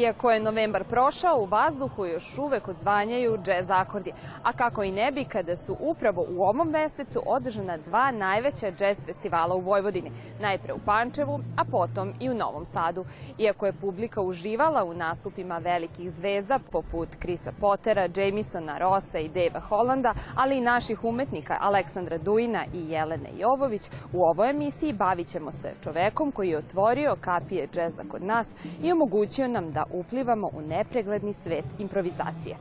Iako 0.00 0.30
je 0.30 0.40
novembar 0.40 0.84
prošao, 0.84 1.40
u 1.40 1.44
vazduhu 1.44 2.06
još 2.06 2.38
uvek 2.38 2.68
odzvanjaju 2.68 3.38
džez 3.42 3.70
akordi. 3.70 4.12
A 4.42 4.52
kako 4.52 4.82
i 4.82 4.92
ne 4.92 5.12
bi 5.12 5.24
kada 5.24 5.56
su 5.56 5.76
upravo 5.80 6.26
u 6.28 6.42
ovom 6.42 6.68
mesecu 6.68 7.22
održana 7.26 7.76
dva 7.76 8.10
najveća 8.10 8.70
džez 8.70 9.04
festivala 9.06 9.54
u 9.54 9.60
Vojvodini. 9.60 10.10
Najpre 10.40 10.72
u 10.72 10.78
Pančevu, 10.86 11.40
a 11.56 11.64
potom 11.64 12.12
i 12.20 12.30
u 12.30 12.34
Novom 12.34 12.64
Sadu. 12.64 13.04
Iako 13.38 13.66
je 13.66 13.72
publika 13.72 14.20
uživala 14.20 14.84
u 14.84 14.94
nastupima 14.94 15.58
velikih 15.58 16.10
zvezda 16.10 16.58
poput 16.72 17.08
Krisa 17.18 17.52
Pottera, 17.60 18.08
Jamesona, 18.16 18.78
Rosa 18.78 19.18
i 19.18 19.28
Deva 19.28 19.60
Hollanda, 19.60 20.14
ali 20.36 20.56
i 20.56 20.60
naših 20.60 21.04
umetnika 21.04 21.56
Aleksandra 21.60 22.18
Dujina 22.18 22.64
i 22.74 22.90
Jelene 22.90 23.30
Jovović, 23.38 23.90
u 24.12 24.22
ovoj 24.22 24.50
emisiji 24.50 24.92
bavit 24.92 25.28
ćemo 25.28 25.50
se 25.50 25.74
čovekom 25.82 26.32
koji 26.32 26.48
je 26.48 26.58
otvorio 26.58 27.16
kapije 27.20 27.68
džeza 27.72 28.02
kod 28.10 28.22
nas 28.22 28.54
i 28.82 28.92
omogućio 28.92 29.48
nam 29.48 29.72
da 29.72 29.89
uplivamo 29.92 30.50
u 30.54 30.60
nepregledni 30.60 31.32
svet 31.32 31.64
improvizacije. 31.78 32.56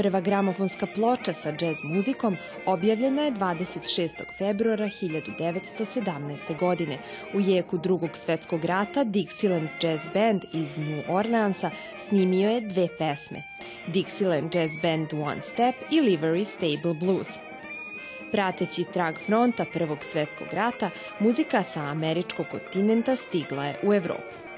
Prva 0.00 0.20
gramofonska 0.20 0.86
ploča 0.94 1.32
sa 1.32 1.52
džez 1.52 1.76
muzikom 1.84 2.36
objavljena 2.66 3.22
je 3.22 3.32
26. 3.32 4.22
februara 4.38 4.84
1917. 4.84 6.58
godine. 6.58 6.98
U 7.34 7.40
jeku 7.40 7.78
drugog 7.78 8.16
svetskog 8.16 8.64
rata 8.64 9.04
Dixieland 9.04 9.68
Jazz 9.82 10.00
Band 10.14 10.44
iz 10.52 10.78
New 10.78 11.02
Orleansa 11.08 11.70
snimio 12.08 12.50
je 12.50 12.60
dve 12.60 12.88
pesme. 12.98 13.42
Dixieland 13.86 14.56
Jazz 14.56 14.72
Band 14.82 15.12
One 15.12 15.42
Step 15.42 15.74
i 15.90 16.00
Livery 16.00 16.44
Stable 16.44 16.94
Blues. 16.94 17.49
Prateći 18.32 18.84
trag 18.92 19.14
fronta 19.26 19.64
Prvog 19.72 19.98
svetskog 20.04 20.48
rata, 20.52 20.90
muzika 21.18 21.62
sa 21.62 21.80
američkog 21.80 22.46
kontinenta 22.50 23.16
stigla 23.16 23.64
je 23.64 23.80
u 23.82 23.94
Evropu. 23.94 24.49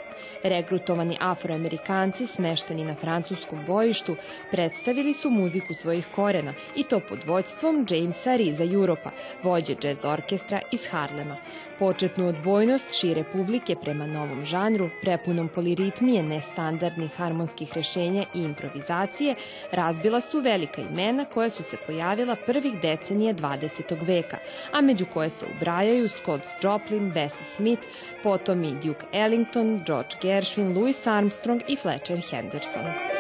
Regrutovani 0.42 1.16
afroamerikanci 1.20 2.27
smešteni 2.27 2.84
na 2.84 2.94
francuskom 2.94 3.64
bojištu 3.66 4.16
predstavili 4.50 5.14
su 5.14 5.30
muziku 5.30 5.74
svojih 5.74 6.06
korena 6.14 6.55
i 6.77 6.84
to 6.84 7.00
pod 7.08 7.18
vođstvom 7.27 7.86
Jamesa 7.91 8.36
Riza 8.36 8.64
Europa, 8.64 9.10
vođe 9.42 9.74
džez 9.74 10.05
orkestra 10.05 10.60
iz 10.72 10.86
Harlema. 10.90 11.36
Početnu 11.78 12.28
odbojnost 12.28 13.00
šire 13.00 13.24
publike 13.33 13.77
prema 13.83 14.06
novom 14.06 14.44
žanru, 14.44 14.90
prepunom 15.00 15.48
poliritmije, 15.48 16.22
nestandardnih 16.22 17.10
harmonskih 17.16 17.72
rešenja 17.74 18.24
i 18.34 18.42
improvizacije, 18.42 19.34
razbila 19.72 20.20
su 20.20 20.40
velika 20.40 20.83
imena 20.83 21.24
koja 21.24 21.50
su 21.50 21.62
se 21.62 21.77
pojavila 21.86 22.36
prvih 22.46 22.80
decenije 22.83 23.34
20. 23.34 24.06
veka, 24.06 24.36
a 24.72 24.80
među 24.80 25.06
koje 25.14 25.30
se 25.30 25.46
ubrajaju 25.56 26.08
Scott 26.08 26.42
Joplin, 26.62 27.10
Bessie 27.10 27.44
Smith, 27.44 27.83
potom 28.22 28.64
i 28.64 28.74
Duke 28.74 29.06
Ellington, 29.12 29.83
George 29.86 30.02
Gershwin, 30.20 30.75
Louis 30.75 31.06
Armstrong 31.06 31.62
i 31.67 31.77
Fletcher 31.77 32.19
Henderson. 32.31 33.11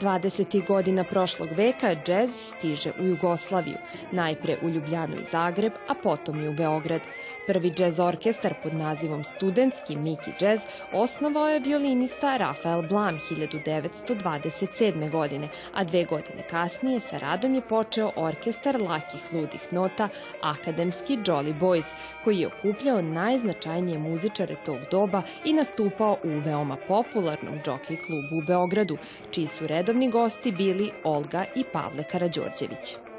20. 0.00 0.66
godina 0.66 1.04
prošlog 1.04 1.48
veka 1.56 1.94
džez 2.06 2.30
stiže 2.30 2.92
u 3.00 3.06
Jugoslaviju, 3.06 3.76
najpre 4.12 4.56
u 4.62 4.68
Ljubljanu 4.68 5.16
i 5.20 5.24
Zagreb, 5.24 5.72
a 5.88 5.94
potom 6.02 6.40
i 6.40 6.48
u 6.48 6.52
Beograd. 6.52 7.00
Prvi 7.46 7.70
džez 7.70 8.00
orkestar 8.00 8.54
pod 8.62 8.74
nazivom 8.74 9.24
Studentski 9.24 9.96
Miki 9.96 10.30
džez 10.38 10.60
osnovao 10.92 11.48
je 11.48 11.60
violinista 11.60 12.36
Rafael 12.36 12.82
Blan 12.82 13.18
1927. 13.30 15.10
godine, 15.10 15.48
a 15.74 15.84
dve 15.84 16.04
godine 16.04 16.42
kasnije 16.50 17.00
sa 17.00 17.18
radom 17.18 17.54
je 17.54 17.60
počeo 17.60 18.12
orkestar 18.16 18.82
lakih 18.82 19.20
ludih 19.32 19.72
nota 19.72 20.08
Akademski 20.42 21.16
Jolly 21.16 21.58
Boys, 21.60 21.94
koji 22.24 22.38
je 22.38 22.46
okupljao 22.46 23.02
najznačajnije 23.02 23.98
muzičare 23.98 24.56
tog 24.66 24.78
doba 24.90 25.22
i 25.44 25.52
nastupao 25.52 26.16
u 26.24 26.28
veoma 26.28 26.76
popularnom 26.88 27.54
džokej 27.64 27.96
klubu 27.96 28.36
u 28.42 28.46
Beogradu, 28.46 28.96
čiji 29.30 29.46
su 29.46 29.66
redom 29.66 29.89
redovni 29.90 30.10
gosti 30.10 30.52
bili 30.52 30.90
Olga 31.04 31.44
i 31.56 31.64
Pavle 31.72 32.04
Karađorđević. 32.04 33.09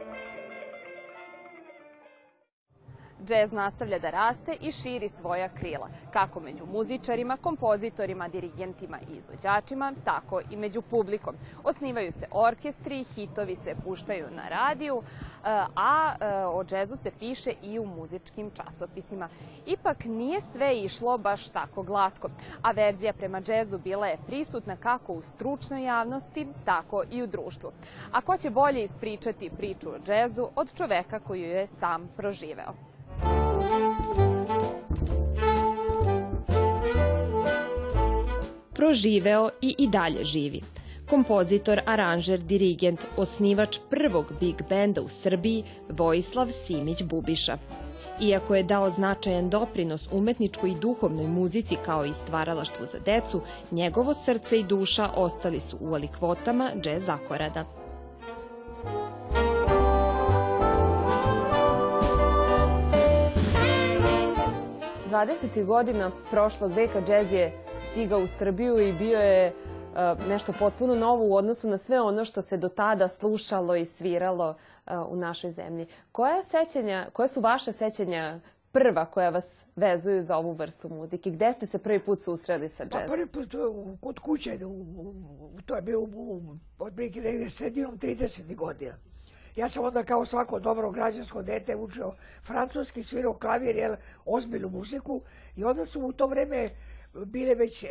Džez 3.25 3.51
nastavlja 3.51 3.99
da 3.99 4.09
raste 4.09 4.57
i 4.61 4.71
širi 4.71 5.09
svoja 5.09 5.49
krila, 5.49 5.87
kako 6.13 6.39
među 6.39 6.65
muzičarima, 6.65 7.37
kompozitorima, 7.37 8.27
dirigentima 8.27 8.97
i 8.99 9.17
izvođačima, 9.17 9.93
tako 10.05 10.41
i 10.49 10.55
među 10.55 10.81
publikom. 10.81 11.35
Osnivaju 11.63 12.11
se 12.11 12.25
orkestri, 12.31 13.03
hitovi 13.03 13.55
se 13.55 13.75
puštaju 13.85 14.27
na 14.31 14.49
radiju, 14.49 15.01
eh, 15.01 15.65
a 15.75 16.13
eh, 16.19 16.45
o 16.45 16.63
džezu 16.63 16.95
se 16.95 17.11
piše 17.19 17.53
i 17.63 17.79
u 17.79 17.85
muzičkim 17.85 18.51
časopisima. 18.51 19.29
Ipak 19.65 20.05
nije 20.05 20.41
sve 20.41 20.77
išlo 20.77 21.17
baš 21.17 21.49
tako 21.49 21.83
glatko, 21.83 22.29
a 22.61 22.71
verzija 22.71 23.13
prema 23.13 23.41
džezu 23.41 23.77
bila 23.77 24.07
je 24.07 24.17
prisutna 24.27 24.75
kako 24.75 25.13
u 25.13 25.21
stručnoj 25.21 25.83
javnosti, 25.83 26.47
tako 26.65 27.03
i 27.11 27.23
u 27.23 27.27
društvu. 27.27 27.71
A 28.11 28.21
ko 28.21 28.37
će 28.37 28.49
bolje 28.49 28.83
ispričati 28.83 29.49
priču 29.57 29.89
o 29.89 29.99
džezu 29.99 30.47
od 30.55 30.73
čoveka 30.73 31.19
koju 31.19 31.45
je 31.45 31.67
sam 31.67 32.09
proživeo? 32.17 32.90
Proživeo 38.73 39.49
i 39.61 39.75
i 39.77 39.87
dalje 39.87 40.23
živi. 40.23 40.61
Kompozitor, 41.09 41.81
aranžer, 41.85 42.39
dirigent, 42.39 43.05
osnivač 43.17 43.79
prvog 43.89 44.33
big 44.39 44.55
benda 44.69 45.01
u 45.01 45.07
Srbiji, 45.07 45.63
Vojislav 45.89 46.49
Simić 46.49 47.03
Bubiša. 47.03 47.57
Iako 48.21 48.55
je 48.55 48.63
dao 48.63 48.89
značajan 48.89 49.49
doprinos 49.49 50.07
umetničkoj 50.11 50.69
i 50.69 50.75
duhovnoj 50.75 51.27
muzici 51.27 51.75
kao 51.85 52.05
i 52.05 52.13
stvaralaštvu 52.13 52.85
za 52.85 52.99
decu, 52.99 53.41
njegovo 53.71 54.13
srce 54.13 54.59
i 54.59 54.63
duša 54.63 55.09
ostali 55.15 55.59
su 55.59 55.77
u 55.79 55.93
alikvotama 55.93 56.71
džez 56.81 57.09
akorada. 57.09 57.80
20. 65.11 65.65
godina 65.65 66.11
prošlog 66.29 66.71
veka 66.73 67.01
džez 67.01 67.33
je 67.33 67.53
stigao 67.91 68.19
u 68.19 68.27
Srbiju 68.27 68.79
i 68.79 68.93
bio 68.93 69.19
je 69.19 69.47
e, 69.47 69.53
nešto 70.29 70.53
potpuno 70.59 70.95
novo 70.95 71.25
u 71.25 71.35
odnosu 71.35 71.69
na 71.69 71.77
sve 71.77 72.01
ono 72.01 72.25
što 72.25 72.41
se 72.41 72.57
do 72.57 72.69
tada 72.69 73.07
slušalo 73.07 73.75
i 73.75 73.85
sviralo 73.85 74.55
e, 74.87 74.97
u 74.97 75.15
našoj 75.15 75.51
zemlji. 75.51 75.87
Koje, 76.11 76.43
sećanja, 76.43 77.07
koje 77.13 77.27
su 77.27 77.41
vaše 77.41 77.71
sećanja 77.71 78.39
prva 78.71 79.05
koja 79.05 79.29
vas 79.29 79.61
vezuju 79.75 80.21
za 80.21 80.37
ovu 80.37 80.51
vrstu 80.51 80.89
muzike? 80.89 81.29
Gde 81.29 81.53
ste 81.53 81.65
se 81.65 81.77
prvi 81.77 81.99
put 81.99 82.21
susreli 82.21 82.69
sa 82.69 82.83
džezom? 82.83 83.01
Pa 83.07 83.13
prvi 83.13 83.27
put 83.27 83.55
kod 84.01 84.19
kuće, 84.19 84.59
to 85.65 85.75
je 85.75 85.81
bilo 85.81 86.07
otprilike 86.79 87.21
negdje 87.21 87.49
sredinom 87.49 87.99
30. 87.99 88.55
godina. 88.55 89.10
Ja 89.55 89.69
sam 89.69 89.85
onda 89.85 90.03
kao 90.03 90.25
svako 90.25 90.59
dobro 90.59 90.91
građansko 90.91 91.41
dete 91.41 91.75
učio 91.75 92.13
francuski, 92.43 93.03
svirao 93.03 93.33
klavir, 93.33 93.75
jel, 93.75 93.95
ozbiljnu 94.25 94.69
muziku 94.69 95.21
i 95.55 95.63
onda 95.63 95.85
su 95.85 96.01
u 96.01 96.11
to 96.11 96.27
vreme 96.27 96.69
bile 97.13 97.55
već, 97.55 97.83
e, 97.83 97.87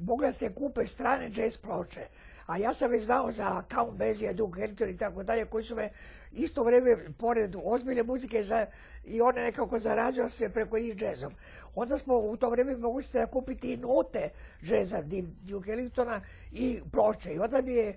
mogle 0.00 0.32
se 0.32 0.54
kupe 0.54 0.86
strane 0.86 1.30
jazz 1.34 1.56
ploče. 1.56 2.06
A 2.46 2.58
ja 2.58 2.74
sam 2.74 2.90
već 2.90 3.04
znao 3.04 3.30
za 3.30 3.62
Count 3.70 3.98
Basie, 3.98 4.32
Duke 4.32 4.62
Ellington 4.62 4.88
i 4.88 4.96
tako 4.96 5.22
dalje, 5.22 5.44
koji 5.44 5.64
su 5.64 5.76
me 5.76 5.90
isto 6.32 6.62
vreme, 6.62 6.96
pored 7.18 7.56
ozbiljne 7.64 8.02
muzike, 8.02 8.42
za, 8.42 8.66
i 9.04 9.20
one 9.20 9.42
nekako 9.42 9.78
zarazio 9.78 10.28
se 10.28 10.48
preko 10.48 10.78
njih 10.78 10.96
džezom. 10.96 11.32
Onda 11.74 11.98
smo 11.98 12.18
u 12.18 12.36
to 12.36 12.50
vreme 12.50 12.76
mogli 12.76 13.02
ste 13.02 13.26
kupiti 13.26 13.72
i 13.72 13.76
note 13.76 14.30
džeza 14.62 15.02
Duke 15.42 15.72
Ellingtona 15.72 16.20
i 16.52 16.80
ploče. 16.92 17.34
I 17.34 17.38
onda 17.38 17.62
mi 17.62 17.72
je 17.72 17.96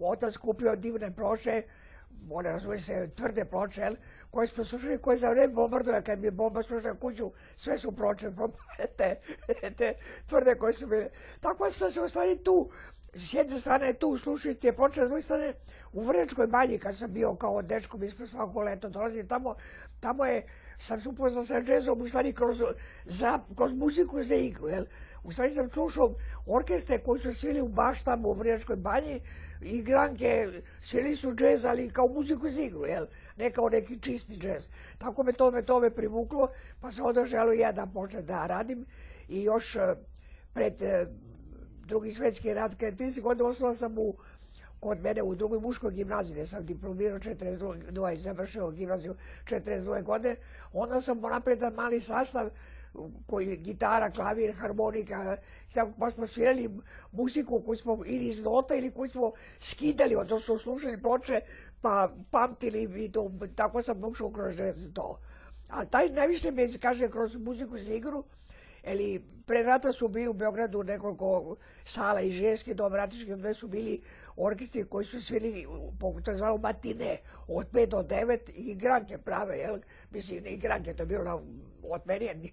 otac 0.00 0.36
kupio 0.36 0.76
divne 0.76 1.16
ploče, 1.16 1.62
one 2.30 2.50
razumije 2.50 2.80
se 2.80 3.10
tvrde 3.16 3.44
ploče, 3.44 3.90
koje 4.30 4.46
smo 4.46 4.64
slušali, 4.64 4.98
koje 4.98 5.16
za 5.16 5.30
vreme 5.30 5.54
bombarduje, 5.54 6.02
kad 6.02 6.18
mi 6.18 6.30
bomba 6.30 6.62
slušala 6.62 6.94
kuću, 6.94 7.30
sve 7.56 7.78
su 7.78 7.92
ploče, 7.92 8.30
te, 8.96 9.16
te 9.76 9.94
tvrde 10.26 10.54
koje 10.54 10.72
su 10.72 10.86
bile. 10.86 11.08
Tako 11.40 11.70
sam 11.70 11.90
se 11.90 12.00
u 12.00 12.08
stvari 12.08 12.38
tu, 12.44 12.70
s 13.14 13.34
jedne 13.34 13.58
strane 13.58 13.92
tu 13.92 14.18
slušaju 14.18 14.54
te 14.54 14.72
ploče, 14.72 15.04
s 15.04 15.08
druge 15.08 15.22
strane 15.22 15.54
u 15.92 16.02
Vrnečkoj 16.04 16.46
banji, 16.46 16.78
kad 16.78 16.96
sam 16.96 17.12
bio 17.12 17.34
kao 17.34 17.62
dečko, 17.62 17.98
mi 17.98 18.08
smo 18.08 18.26
svako 18.26 18.62
leto 18.62 18.88
dolazili 18.88 19.28
tamo, 19.28 19.54
tamo 20.00 20.24
je, 20.24 20.46
sam 20.78 21.00
se 21.00 21.08
upoznao 21.08 21.44
sa 21.44 21.60
džezom, 21.60 22.00
u 22.00 22.08
stvari 22.08 22.32
kroz, 22.32 22.62
za, 23.04 23.38
kroz 23.56 23.74
muziku 23.74 24.22
za 24.22 24.34
igru, 24.34 24.68
jel? 24.68 24.84
U 25.22 25.32
stvari 25.32 25.50
sam 25.50 25.70
čušao 25.70 26.14
orkestre 26.46 26.98
koji 26.98 27.20
su 27.20 27.32
svili 27.32 27.60
u 27.60 27.68
baštama 27.68 28.28
u 28.28 28.32
Vrnjačkoj 28.32 28.76
banji, 28.76 29.20
igranke 29.62 30.48
svili 30.80 31.16
su 31.16 31.34
džez, 31.34 31.64
ali 31.64 31.90
kao 31.90 32.08
muziku 32.08 32.48
za 32.48 32.62
igru, 32.62 32.86
jel? 32.86 33.06
ne 33.36 33.50
kao 33.50 33.68
neki 33.68 33.98
čisti 34.00 34.36
džez. 34.36 34.68
Tako 34.98 35.22
me 35.22 35.32
to 35.32 35.50
me, 35.50 35.62
to 35.62 35.80
me 35.80 35.90
privuklo, 35.90 36.48
pa 36.80 36.92
sam 36.92 37.06
onda 37.06 37.26
želio 37.26 37.52
ja 37.52 37.72
da 37.72 37.86
počnem 37.86 38.26
da 38.26 38.46
radim 38.46 38.86
i 39.28 39.42
još 39.42 39.76
eh, 39.76 39.94
pred 40.54 40.82
eh, 40.82 41.06
drugi 41.86 42.12
svetski 42.12 42.54
rat, 42.54 42.74
kad 42.74 42.94
30 42.94 43.20
godina 43.20 43.48
osnovao 43.48 43.74
sam 43.74 43.98
u, 43.98 44.14
kod 44.80 45.00
mene 45.00 45.22
u 45.22 45.34
drugoj 45.34 45.60
muškoj 45.60 45.92
gimnaziji, 45.92 46.32
gdje 46.32 46.46
sam 46.46 46.66
diplomirao 46.66 47.18
42 47.18 48.14
i 48.14 48.16
završio 48.16 48.70
gimnaziju 48.70 49.14
42 49.44 50.02
godine, 50.02 50.36
onda 50.72 51.00
sam 51.00 51.20
napravio 51.20 51.70
mali 51.70 52.00
sastav 52.00 52.50
koji 53.26 53.56
gitara, 53.56 54.10
klavir, 54.10 54.54
harmonika, 54.54 55.36
pa 55.98 56.10
smo 56.10 56.26
svirali 56.26 56.70
muziku 57.12 57.62
koju 57.66 57.76
smo 57.76 57.98
ili 58.06 58.26
iz 58.26 58.42
nota 58.44 58.74
ili 58.74 58.90
koju 58.90 59.08
smo 59.08 59.32
skidali, 59.58 60.16
odnosno 60.16 60.58
slušali 60.58 61.02
ploče, 61.02 61.40
pa 61.80 62.12
pamtili 62.30 63.04
i 63.04 63.12
to, 63.12 63.30
tako 63.54 63.82
sam 63.82 64.04
ušao 64.04 64.30
kroz 64.30 64.56
to. 64.94 65.18
A 65.68 65.84
taj 65.84 66.08
najviše 66.08 66.50
me 66.50 66.68
kaže 66.80 67.08
kroz 67.08 67.36
muziku 67.36 67.78
za 67.78 67.94
igru, 67.94 68.24
Eli, 68.82 69.22
pre 69.46 69.62
rata 69.62 69.92
su 69.92 70.08
bili 70.08 70.28
u 70.28 70.32
Beogradu 70.32 70.82
nekoliko 70.82 71.56
sala 71.84 72.20
i 72.20 72.32
ženski 72.32 72.74
dom, 72.74 72.94
ratički 72.94 73.36
dom, 73.36 73.54
su 73.54 73.68
bili 73.68 74.00
orkestri 74.38 74.84
koji 74.84 75.04
su 75.04 75.22
svirali, 75.22 75.66
to 76.24 76.30
je 76.30 76.36
zvalo 76.36 76.58
matine, 76.58 77.18
od 77.48 77.66
5 77.72 77.86
do 77.86 77.96
9 77.96 78.38
i 78.54 78.70
igranke 78.70 79.18
prave, 79.18 79.58
jel? 79.58 79.78
Mislim, 80.10 80.42
ne 80.44 80.50
igranke, 80.50 80.94
to 80.94 81.02
je 81.02 81.06
bilo 81.06 81.24
na, 81.24 81.34
od 81.82 82.00
meni, 82.04 82.50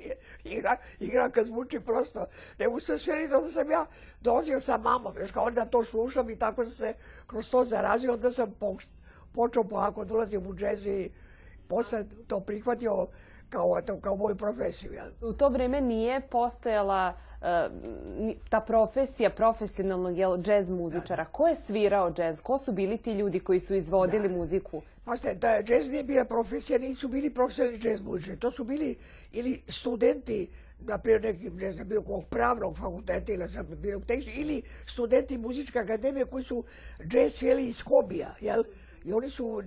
igranka 1.00 1.44
zvuči 1.44 1.80
prosto. 1.80 2.26
Nego 2.60 2.80
su 2.80 2.98
svirali 2.98 3.28
da 3.28 3.50
sam 3.50 3.72
ja 3.72 3.86
dolazio 4.22 4.60
sa 4.60 4.78
mamom, 4.78 5.14
još 5.20 5.32
kao 5.32 5.44
onda 5.44 5.66
to 5.66 5.84
slušam 5.84 6.30
i 6.30 6.40
tako 6.40 6.64
sam 6.64 6.74
se 6.74 6.94
kroz 7.28 7.50
to 7.52 7.64
zarazio, 7.64 8.14
onda 8.14 8.32
sam 8.32 8.54
počeo 9.34 9.64
polako 9.64 10.06
dolazim 10.06 10.48
u 10.48 10.54
džez 10.56 10.88
i 10.88 11.12
posle 11.68 12.06
to 12.28 12.40
prihvatio 12.40 13.08
kao, 13.50 13.82
kao 14.02 14.16
moju 14.16 14.36
profesiju. 14.36 14.92
U 15.22 15.34
to 15.34 15.50
vrijeme 15.50 15.82
nije 15.82 16.22
postojala 16.22 17.14
ta 18.50 18.62
profesija 18.62 19.30
profesionalnog 19.30 20.18
jel, 20.18 20.38
džez 20.38 20.70
muzičara. 20.70 21.26
Ko 21.26 21.48
je 21.48 21.56
svirao 21.56 22.12
džez? 22.12 22.42
Ko 22.42 22.58
su 22.58 22.72
bili 22.72 22.98
ti 22.98 23.12
ljudi 23.12 23.40
koji 23.40 23.60
su 23.60 23.76
izvodili 23.76 24.30
muziku? 24.30 24.82
Pa 25.06 25.18
ste, 25.18 25.34
da 25.34 25.62
džez 25.64 25.90
nije 25.90 26.04
bila 26.04 26.26
profesija, 26.26 26.80
nisu 26.80 27.08
bili 27.08 27.34
profesionalni 27.34 27.80
džez 27.80 28.02
muzičari. 28.02 28.40
To 28.40 28.52
su 28.52 28.64
bili 28.64 28.96
ili 29.32 29.62
studenti 29.68 30.48
na 30.80 30.98
primjer 30.98 31.24
neki, 31.24 31.50
ne 31.50 31.72
znam, 31.72 31.88
bilo 31.88 32.02
kog 32.02 32.26
pravnog 32.30 32.78
fakulteta 32.78 33.34
ili 33.34 33.48
sam 33.48 33.68
bilo 33.78 34.02
ili 34.36 34.62
studenti 34.86 35.38
muzičke 35.38 35.80
akademije 35.80 36.26
koji 36.26 36.44
su 36.44 36.64
džez 37.08 37.34
svijeli 37.34 37.68
iz 37.68 37.82
hobija, 37.82 38.36
jel? 38.42 38.64
I 39.04 39.14
oni 39.14 39.30
su 39.30 39.64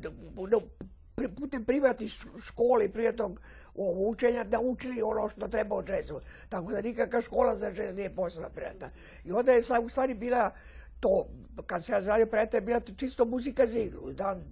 putem 1.37 1.65
privatnih 1.65 2.11
škole 2.39 2.85
i 2.85 2.93
privatnog 2.93 3.41
učenja 3.75 4.45
da 4.45 4.61
učili 4.61 5.03
ono 5.03 5.29
što 5.29 5.49
treba 5.49 5.77
o 5.77 5.83
džezu. 5.83 6.21
Tako 6.49 6.73
da 6.73 6.81
nikakva 6.81 7.21
škola 7.21 7.57
za 7.57 7.73
džez 7.73 7.97
nije 7.97 8.15
postala 8.15 8.49
prijata. 8.49 8.91
I 9.25 9.33
onda 9.33 9.53
je 9.53 9.63
u 9.83 9.89
stvari 9.89 10.15
bila 10.15 10.51
to, 11.01 11.27
kad 11.67 11.85
se 11.85 11.93
ja 11.93 12.01
zvadio 12.01 12.27
prijatelj, 12.27 12.61
bila 12.61 12.81
to 12.81 12.93
čisto 12.97 13.25
muzika 13.25 13.67
za 13.67 13.79
igru. 13.79 14.13
Dan 14.13 14.45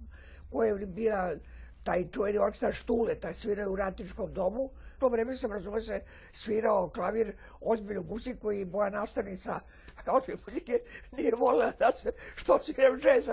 koja 0.51 0.67
je 0.67 0.85
bila 0.85 1.35
taj 1.83 2.07
čuveni 2.11 2.37
orkestar 2.37 2.73
Štule, 2.73 3.15
taj 3.15 3.33
svirao 3.33 3.71
u 3.71 3.75
ratničkom 3.75 4.33
domu. 4.33 4.63
U 4.63 4.99
to 4.99 5.09
vreme 5.09 5.35
sam, 5.35 5.51
razumio 5.51 5.81
se, 5.81 6.01
svirao 6.31 6.89
klavir, 6.89 7.35
ozbiljnu 7.61 8.03
muziku 8.03 8.51
i 8.51 8.65
moja 8.65 8.89
nastavnica 8.89 9.59
ozbiljne 10.17 10.41
muzike 10.47 10.79
nije 11.11 11.35
volila 11.35 11.71
da 11.79 11.91
se, 11.91 12.11
što 12.35 12.59
sviram 12.59 12.99
džez, 12.99 13.29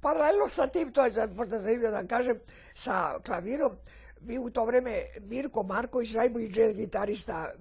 paralelno 0.00 0.48
sa 0.48 0.66
tim, 0.66 0.92
to 0.92 1.04
je 1.06 1.26
možda 1.34 1.58
zanimljivo 1.58 1.90
da 1.90 2.06
kažem, 2.06 2.40
sa 2.74 3.18
klavirom, 3.26 3.76
mi 4.26 4.38
u 4.38 4.50
to 4.50 4.64
vreme 4.64 5.02
Mirko 5.20 5.62
Marković, 5.62 6.14
najbolji 6.14 6.52
jazz 6.56 6.76
gitarista 6.76 7.52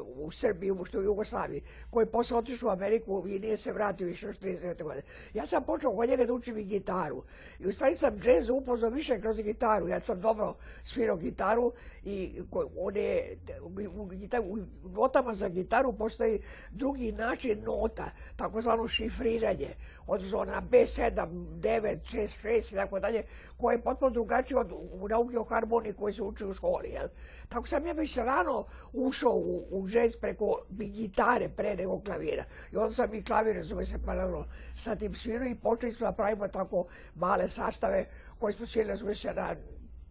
u 0.00 0.30
Srbiji, 0.30 0.72
što 0.84 0.98
u 0.98 1.02
Jugoslaviji, 1.02 1.62
koji 1.90 2.02
je 2.02 2.10
posle 2.10 2.36
otišao 2.36 2.68
u 2.68 2.72
Ameriku 2.72 3.24
i 3.28 3.38
nije 3.38 3.56
se 3.56 3.72
vratio 3.72 4.06
više 4.06 4.26
još 4.26 4.38
30 4.38 4.82
godine. 4.82 5.02
Ja 5.34 5.46
sam 5.46 5.64
počeo 5.64 5.96
kod 5.96 6.08
njega 6.08 6.26
da 6.26 6.32
učim 6.32 6.58
i 6.58 6.64
gitaru. 6.64 7.22
I 7.60 7.66
u 7.66 7.72
stvari 7.72 7.94
sam 7.94 8.18
džez 8.18 8.48
upoznao 8.48 8.90
više 8.90 9.20
kroz 9.20 9.40
gitaru. 9.40 9.88
Ja 9.88 10.00
sam 10.00 10.20
dobro 10.20 10.54
svirao 10.84 11.16
gitaru 11.16 11.72
i 12.04 12.42
on 12.78 12.96
je, 12.96 13.38
u, 13.62 14.58
u 14.82 14.88
notama 14.88 15.34
za 15.34 15.48
gitaru 15.48 15.92
postoji 15.92 16.40
drugi 16.70 17.12
način 17.12 17.62
nota, 17.64 18.10
takozvano 18.36 18.88
šifriranje 18.88 19.74
odnosno 20.06 20.44
na 20.44 20.62
B7, 20.70 21.26
9, 21.60 21.98
6, 22.04 22.36
6 22.42 22.72
i 22.72 22.76
tako 22.76 23.00
dalje, 23.00 23.22
koje 23.56 23.74
je 23.74 23.82
potpuno 23.82 24.10
drugačije 24.10 24.58
od 24.58 24.72
nauke 25.10 25.38
o 25.38 25.44
harmoniji 25.44 25.92
koje 25.92 26.12
se 26.12 26.22
uči 26.22 26.44
u 26.44 26.54
školi. 26.54 26.88
Jel? 26.88 27.08
Tako 27.48 27.66
sam 27.66 27.86
ja 27.86 27.92
već 27.92 28.16
rano 28.16 28.64
ušao 28.92 29.32
u, 29.32 29.66
u 29.70 29.83
džez 29.88 30.16
preko 30.16 30.60
gitare 30.70 31.48
pre 31.48 31.76
nego 31.76 32.00
klavira. 32.00 32.44
I 32.72 32.76
onda 32.76 32.92
sam 32.92 33.14
i 33.14 33.24
klavir, 33.24 33.62
zove 33.62 33.86
se 33.86 33.98
paralelno 34.06 34.46
sa 34.74 34.96
tim 34.96 35.14
svirao 35.14 35.48
i 35.48 35.54
počeli 35.54 35.92
smo 35.92 36.06
da 36.06 36.12
pravimo 36.12 36.48
tako 36.48 36.86
male 37.14 37.48
sastave 37.48 38.06
koje 38.38 38.52
smo 38.52 38.66
svirali, 38.66 38.98
zove 38.98 39.14
se 39.14 39.34
na, 39.34 39.54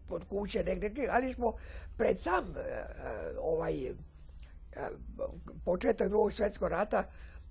pod 0.08 0.24
kuće 0.28 0.64
negdje, 0.64 1.08
ali 1.10 1.32
smo 1.32 1.52
pred 1.96 2.20
sam 2.20 2.44
uh, 2.44 2.56
ovaj 3.40 3.90
uh, 3.90 3.96
početak 5.64 6.08
drugog 6.08 6.32
svjetskog 6.32 6.68
rata 6.68 7.04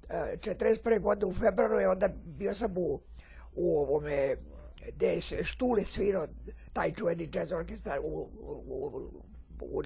41. 0.10 1.00
godine 1.00 1.26
u 1.26 1.34
februaru 1.34 1.82
i 1.82 1.86
onda 1.86 2.10
bio 2.26 2.54
sam 2.54 2.78
u, 2.78 3.00
u 3.56 3.80
ovome 3.80 4.36
gdje 4.96 5.08
je 5.08 5.44
Štule 5.44 5.84
svirao 5.84 6.28
taj 6.74 6.94
čuveni 6.94 7.30
jazz 7.34 7.52
orkestar 7.52 8.00
u, 8.00 8.04
u, 8.04 8.64
u, 8.68 9.12
u 9.72 9.82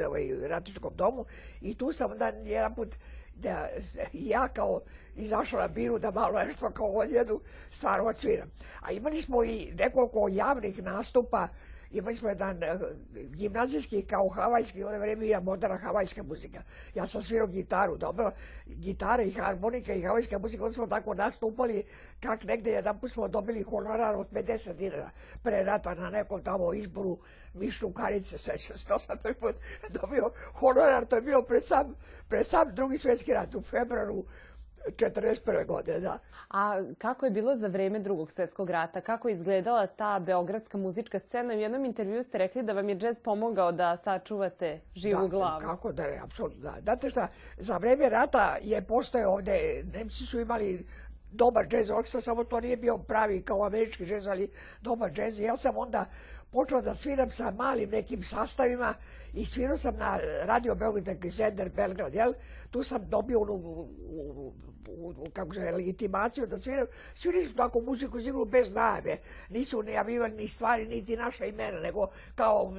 ratičkom 0.47 0.93
domu 0.95 1.25
i 1.61 1.75
tu 1.75 1.91
sam 1.91 2.11
onda 2.11 2.27
jedan 2.27 2.75
put 2.75 2.95
da 3.35 3.69
ja 4.13 4.47
kao 4.47 4.81
izašla 5.15 5.61
na 5.61 5.67
biru 5.67 5.99
da 5.99 6.11
malo 6.11 6.39
nešto 6.39 6.69
kao 6.69 6.87
odjedu 6.87 7.41
stvar 7.69 8.01
odsviram. 8.01 8.51
A 8.81 8.91
imali 8.91 9.21
smo 9.21 9.43
i 9.43 9.71
nekoliko 9.79 10.27
javnih 10.31 10.83
nastupa 10.83 11.47
Imali 11.91 12.15
smo 12.15 12.29
jedan 12.29 12.63
eh, 12.63 12.77
gimnazijski 13.15 14.01
kao 14.01 14.29
havajski, 14.29 14.83
u 14.83 14.87
ono 14.87 14.99
vrijeme 14.99 15.19
bila 15.19 15.39
moderna 15.39 15.77
havajska 15.77 16.23
muzika. 16.23 16.61
Ja 16.95 17.07
sam 17.07 17.21
svirao 17.21 17.47
gitaru, 17.47 17.97
dobro, 17.97 18.31
gitare 18.65 19.23
i 19.23 19.31
harmonika 19.31 19.93
i 19.93 20.01
havajska 20.01 20.39
muzika, 20.39 20.63
onda 20.63 20.73
smo 20.73 20.87
tako 20.87 21.13
nastupali, 21.13 21.83
čak 22.19 22.43
negdje 22.43 22.73
jedan 22.73 22.99
put 22.99 23.11
smo 23.11 23.27
dobili 23.27 23.63
honorar 23.63 24.15
od 24.15 24.27
50 24.31 24.73
dinara 24.73 25.09
pre 25.43 25.63
rata 25.63 25.95
na 25.95 26.09
nekom 26.09 26.43
tamo 26.43 26.73
izboru 26.73 27.17
Mišnu 27.53 27.91
Karice, 27.91 28.37
sećam 28.37 28.77
se, 28.77 28.87
to 28.87 28.99
sam 28.99 29.17
dobio 30.01 30.31
honorar, 30.53 31.05
to 31.05 31.15
je 31.15 31.21
bilo 31.21 31.41
pred 31.41 31.65
sam, 31.65 31.95
pred 32.27 32.47
sam 32.47 32.75
drugi 32.75 32.97
svjetski 32.97 33.33
rat 33.33 33.55
u 33.55 33.61
februaru 33.61 34.25
41. 34.85 35.65
godine, 35.65 35.99
da. 35.99 36.19
A 36.49 36.83
kako 36.97 37.25
je 37.25 37.31
bilo 37.31 37.55
za 37.55 37.67
vreme 37.67 37.99
drugog 37.99 38.31
svjetskog 38.31 38.69
rata? 38.69 39.01
Kako 39.01 39.27
je 39.27 39.31
izgledala 39.31 39.87
ta 39.87 40.19
beogradska 40.19 40.77
muzička 40.77 41.19
scena? 41.19 41.53
U 41.53 41.57
jednom 41.57 41.85
intervju 41.85 42.23
ste 42.23 42.37
rekli 42.37 42.63
da 42.63 42.73
vam 42.73 42.89
je 42.89 42.95
džez 42.95 43.19
pomogao 43.19 43.71
da 43.71 43.97
sačuvate 43.97 44.79
živu 44.95 45.21
da, 45.21 45.27
glavu. 45.27 45.61
kako 45.61 45.91
da 45.91 46.03
ne, 46.03 46.19
apsolutno 46.23 46.59
da. 46.61 46.75
Znate 46.81 47.09
šta, 47.09 47.27
za 47.57 47.77
vreme 47.77 48.09
rata 48.09 48.57
je 48.61 48.81
postoje 48.81 49.27
ovde, 49.27 49.83
Nemci 49.93 50.23
su 50.23 50.39
imali 50.39 50.87
dobar 51.31 51.67
džez 51.67 51.89
orkestar, 51.89 52.21
samo 52.21 52.43
to 52.43 52.59
nije 52.59 52.77
bio 52.77 52.97
pravi 52.97 53.41
kao 53.41 53.65
američki 53.65 54.05
džez, 54.05 54.27
ali 54.27 54.51
dobar 54.81 55.11
džez. 55.11 55.39
Ja 55.39 55.57
sam 55.57 55.77
onda 55.77 56.05
počeo 56.51 56.81
da 56.81 56.93
sviram 56.93 57.31
sa 57.31 57.51
malim 57.51 57.89
nekim 57.89 58.23
sastavima 58.23 58.93
i 59.33 59.45
svirao 59.45 59.77
sam 59.77 59.97
na 59.97 60.19
radio 60.43 60.75
Beograd, 60.75 61.17
Zender 61.29 61.69
Belgrad, 61.69 62.13
jel? 62.13 62.33
Tu 62.71 62.83
sam 62.83 63.09
dobio 63.09 63.41
onu, 63.41 63.87
kako 65.33 65.53
se 65.53 65.71
legitimaciju 65.71 66.47
da 66.47 66.57
sviram. 66.57 66.87
Svirali 67.13 67.43
smo 67.43 67.53
tako 67.53 67.79
muziku 67.79 68.21
sigurno 68.21 68.45
bez 68.45 68.75
najave. 68.75 69.17
Nisu 69.49 69.83
najavivali 69.83 70.35
ni 70.35 70.47
stvari, 70.47 70.87
niti 70.87 71.17
naša 71.17 71.45
imena, 71.45 71.79
nego 71.79 72.07
kao 72.35 72.73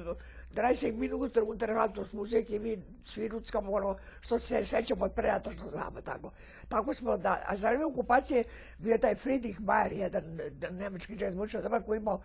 20 0.54 0.94
minuta 0.94 1.40
intervalnost 1.52 2.12
muzike 2.12 2.58
mi 2.58 2.78
svi 3.04 3.28
ruckamo 3.28 3.72
ono 3.72 3.96
što 4.20 4.38
se 4.38 4.64
sećamo 4.64 5.04
od 5.04 5.12
prejata 5.12 5.52
što 5.52 5.68
znamo 5.68 6.00
tako. 6.00 6.30
Tako 6.68 6.94
smo 6.94 7.16
da, 7.16 7.42
a 7.46 7.56
za 7.56 7.68
vreme 7.68 7.84
okupacije 7.84 8.44
bio 8.78 8.98
taj 8.98 9.14
Friedrich 9.14 9.60
Mayer, 9.60 9.92
jedan 9.92 10.38
nemački 10.70 11.16
jazz 11.20 11.34
muzičar, 11.34 11.62
dobar 11.62 11.82
koji 11.82 11.98
imao 11.98 12.20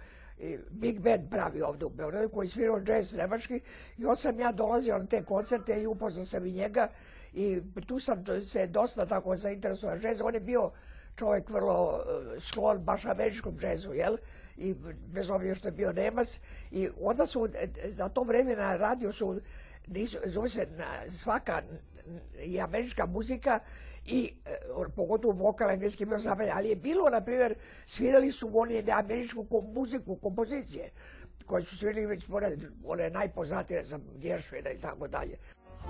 Big 0.69 1.00
Band 1.00 1.29
pravi 1.29 1.62
ovdje 1.62 1.85
u 1.85 1.89
Beogradu, 1.89 2.29
koji 2.29 2.47
svirao 2.47 2.81
džez 2.81 3.13
nemački 3.13 3.62
i 3.97 4.05
on 4.05 4.15
sam 4.15 4.39
ja 4.39 4.51
dolazio 4.51 4.97
na 4.97 5.05
te 5.05 5.23
koncerte 5.23 5.81
i 5.81 5.88
upoznao 5.88 6.25
sam 6.25 6.45
i 6.45 6.51
njega 6.51 6.88
i 7.33 7.62
tu 7.88 8.00
sam 8.00 8.23
se 8.47 8.67
dosta 8.67 9.05
tako 9.05 9.35
zainteresovao 9.35 9.97
džez. 9.97 10.21
On 10.21 10.33
je 10.33 10.39
bio 10.39 10.71
čovjek 11.15 11.50
vrlo 11.50 12.03
e, 12.35 12.39
sklon 12.39 12.83
baš 12.83 13.05
američkom 13.05 13.57
džezu, 13.57 13.93
jel? 13.93 14.17
I 14.57 14.75
bez 15.13 15.29
obzira 15.29 15.55
što 15.55 15.67
je 15.67 15.71
bio 15.71 15.93
Nemac. 15.93 16.39
I 16.71 16.89
onda 17.01 17.25
su, 17.25 17.47
e, 17.53 17.67
za 17.91 18.09
to 18.09 18.23
vreme 18.23 18.55
na 18.55 18.75
radio 18.75 19.12
su, 19.12 19.39
nisu, 19.88 20.17
zove 20.25 20.50
se 20.50 20.67
svaka 21.09 21.62
i 22.39 22.59
američka 22.62 23.05
muzika 23.05 23.59
i 24.05 24.33
e, 24.45 24.57
pogotovo 24.95 25.33
vokal 25.33 25.69
engleski 25.69 26.05
bio 26.05 26.19
zabranjen, 26.19 26.57
ali 26.57 26.69
je 26.69 26.75
bilo, 26.75 27.10
na 27.10 27.22
primjer, 27.22 27.55
svirali 27.86 28.31
su 28.31 28.50
oni 28.53 28.91
američku 28.91 29.63
muziku, 29.74 30.15
kompozicije, 30.15 30.91
koje 31.45 31.63
su 31.63 31.77
svirali 31.77 32.05
već 32.05 32.29
one, 32.29 32.57
one 32.86 33.10
najpoznatije 33.10 33.83
za 33.83 34.00
Gershwina 34.19 34.72
i 34.72 34.77
tako 34.77 35.07
dalje. 35.07 35.38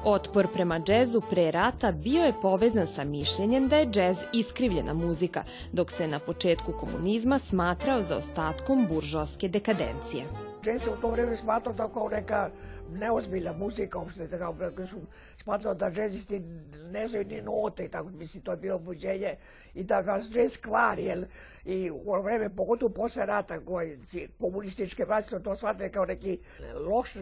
Otpor 0.04 0.48
prema 0.54 0.80
džezu 0.80 1.22
pre 1.30 1.52
rata 1.52 1.92
bio 1.92 2.24
je 2.24 2.34
povezan 2.42 2.88
sa 2.88 3.04
mišljenjem 3.04 3.68
da 3.68 3.78
je 3.78 3.86
džez 3.86 4.18
iskrivljena 4.34 4.94
muzika, 4.94 5.44
dok 5.72 5.92
se 5.92 6.08
na 6.08 6.20
početku 6.20 6.72
komunizma 6.80 7.40
smatrao 7.40 8.02
za 8.02 8.18
ostatkom 8.18 8.88
buržoaske 8.88 9.48
dekadencije. 9.48 10.53
Se 10.64 10.90
u 10.90 10.96
to 11.02 11.10
vreme 11.10 11.36
smatrao 11.36 11.74
da 11.74 11.90
kao 11.94 12.10
neka 12.10 12.50
neozbiljna 12.92 13.54
muzika, 13.54 14.00
uopšte 14.00 14.28
tako, 14.28 14.56
su 14.88 14.98
smatrao 15.38 15.74
da 15.74 15.92
džezisti 15.92 16.40
ne 16.92 17.08
znaju 17.08 17.26
ni 17.26 17.42
note 17.42 17.86
i 17.86 17.90
tako, 17.90 18.10
mislim, 18.10 18.44
to 18.44 18.52
je 18.52 18.58
bilo 18.58 18.80
buđenje 18.80 19.36
i 19.74 19.84
da 19.84 20.02
nas 20.02 20.30
džez 20.30 20.62
kvari, 20.62 21.04
jel, 21.04 21.24
i 21.66 21.92
u 21.92 22.22
vreme, 22.22 22.50
pogotovo 22.50 22.94
posle 22.94 23.26
rata, 23.26 23.60
koji 23.60 24.00
komunističke 24.40 25.06
vlasti 25.06 25.36
to 25.44 25.56
shvatili 25.56 25.92
kao 25.92 26.06
neki 26.06 26.40
loš 26.88 27.14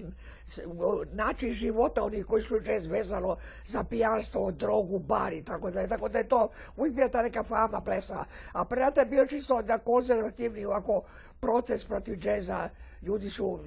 način 1.14 1.52
života 1.52 2.04
onih 2.04 2.26
koji 2.26 2.42
su 2.42 2.60
džez 2.60 2.86
vezano 2.86 3.38
za 3.66 3.84
pijanstvo, 3.84 4.52
drogu, 4.52 5.00
bar 5.00 5.34
i 5.34 5.44
tako 5.44 5.72
da 5.72 5.82
je, 5.82 5.88
tako 5.88 6.10
da 6.10 6.18
je 6.18 6.28
to 6.28 6.50
uvijek 6.78 6.96
bila 6.96 7.10
ta 7.10 7.22
neka 7.22 7.44
fama 7.44 7.82
plesa. 7.82 8.26
A 8.52 8.66
pre 8.66 8.80
rata 8.80 9.02
je 9.02 9.06
bio 9.06 9.26
čisto 9.26 9.62
da 9.62 9.78
konzervativni 9.78 10.66
ovako 10.66 11.04
protest 11.42 11.88
protiv 11.88 12.16
džeza, 12.16 12.70
ljudi 13.02 13.30
su 13.30 13.60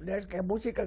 neka 0.00 0.42
muzika 0.42 0.86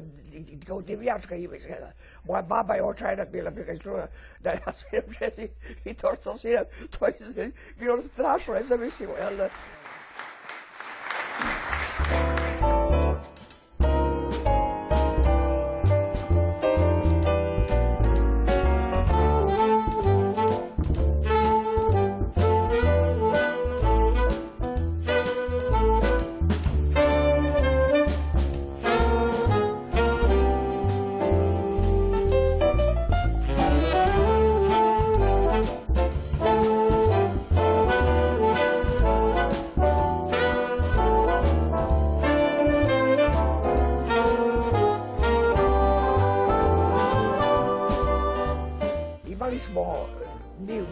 kao 0.68 0.82
divljačka 0.82 1.36
ima 1.36 1.56
izgleda. 1.56 1.92
Moja 2.24 2.42
baba 2.42 2.76
je 2.76 2.84
očajna 2.84 3.26
bila, 3.26 3.50
bi 3.52 3.66
kad 3.66 3.80
čula 3.80 4.08
da 4.40 4.52
ja 4.52 4.74
sviram 4.74 5.10
džez 5.10 5.40
i 5.86 5.94
to 5.94 6.16
što 6.22 6.38
sviram, 6.38 6.66
to 7.00 7.06
je 7.06 7.52
bilo 7.80 8.02
strašno, 8.02 8.54
nezamislivo. 8.54 9.14
Jel? 9.14 9.50